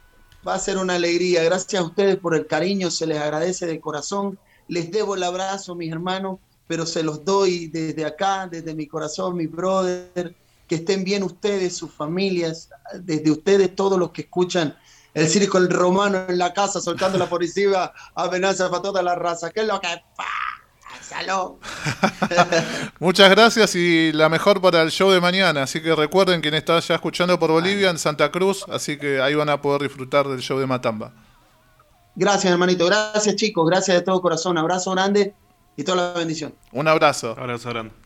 va 0.49 0.55
a 0.55 0.59
ser 0.59 0.79
una 0.79 0.95
alegría. 0.95 1.43
Gracias 1.43 1.83
a 1.83 1.85
ustedes 1.85 2.17
por 2.17 2.35
el 2.35 2.47
cariño, 2.47 2.91
se 2.91 3.07
les 3.07 3.19
agradece 3.19 3.67
de 3.67 3.79
corazón. 3.79 4.39
Les 4.69 4.91
debo 4.91 5.17
el 5.17 5.23
abrazo, 5.23 5.75
mis 5.75 5.93
hermanos, 5.93 6.39
pero 6.67 6.87
se 6.87 7.03
los 7.03 7.25
doy 7.25 7.69
desde 7.69 8.05
acá, 8.05 8.47
desde 8.51 8.75
mi 8.75 8.87
corazón, 8.87 9.37
mi 9.37 9.47
brother. 9.47 10.35
Que 10.67 10.77
estén 10.77 11.05
bien 11.05 11.23
ustedes, 11.23 11.77
sus 11.77 11.93
familias, 11.93 12.71
desde 12.95 13.31
ustedes, 13.31 13.77
todos 13.77 13.99
los 13.99 14.13
que 14.13 14.23
escuchan 14.23 14.75
el 15.13 15.29
circo 15.29 15.59
el 15.59 15.71
romano 15.71 16.25
en 16.29 16.39
la 16.39 16.53
casa 16.53 16.81
soltando 16.81 17.19
la 17.19 17.29
policía, 17.29 17.93
amenaza 18.15 18.71
para 18.71 18.83
toda 18.83 19.03
la 19.03 19.15
raza. 19.15 19.51
¿Qué 19.51 19.61
es 19.61 19.67
lo 19.67 19.81
que 19.81 19.89
pasa? 20.17 20.31
Muchas 22.99 23.31
gracias 23.31 23.75
y 23.75 24.13
la 24.13 24.29
mejor 24.29 24.61
para 24.61 24.83
el 24.83 24.91
show 24.91 25.11
de 25.11 25.21
mañana. 25.21 25.63
Así 25.63 25.83
que 25.83 25.95
recuerden 25.95 26.41
quien 26.41 26.55
está 26.55 26.81
ya 26.81 26.97
escuchando 26.97 27.39
por 27.39 27.51
Bolivia 27.51 27.91
en 27.91 27.99
Santa 27.99 28.31
Cruz, 28.31 28.65
así 28.69 28.97
que 28.99 29.21
ahí 29.21 29.35
van 29.35 29.49
a 29.49 29.61
poder 29.61 29.83
disfrutar 29.83 30.27
del 30.27 30.41
show 30.41 30.59
de 30.59 30.67
Matamba. 30.67 31.13
Gracias, 32.17 32.53
hermanito. 32.53 32.87
Gracias, 32.87 33.37
chicos. 33.37 33.69
Gracias 33.69 33.97
de 33.97 34.03
todo 34.03 34.21
corazón. 34.21 34.57
Abrazo 34.59 34.93
grande 34.93 35.35
y 35.77 35.85
toda 35.85 36.13
la 36.13 36.19
bendición. 36.19 36.55
Un 36.73 36.89
abrazo. 36.89 37.35
Abrazo 37.39 37.71
grande. 37.71 38.04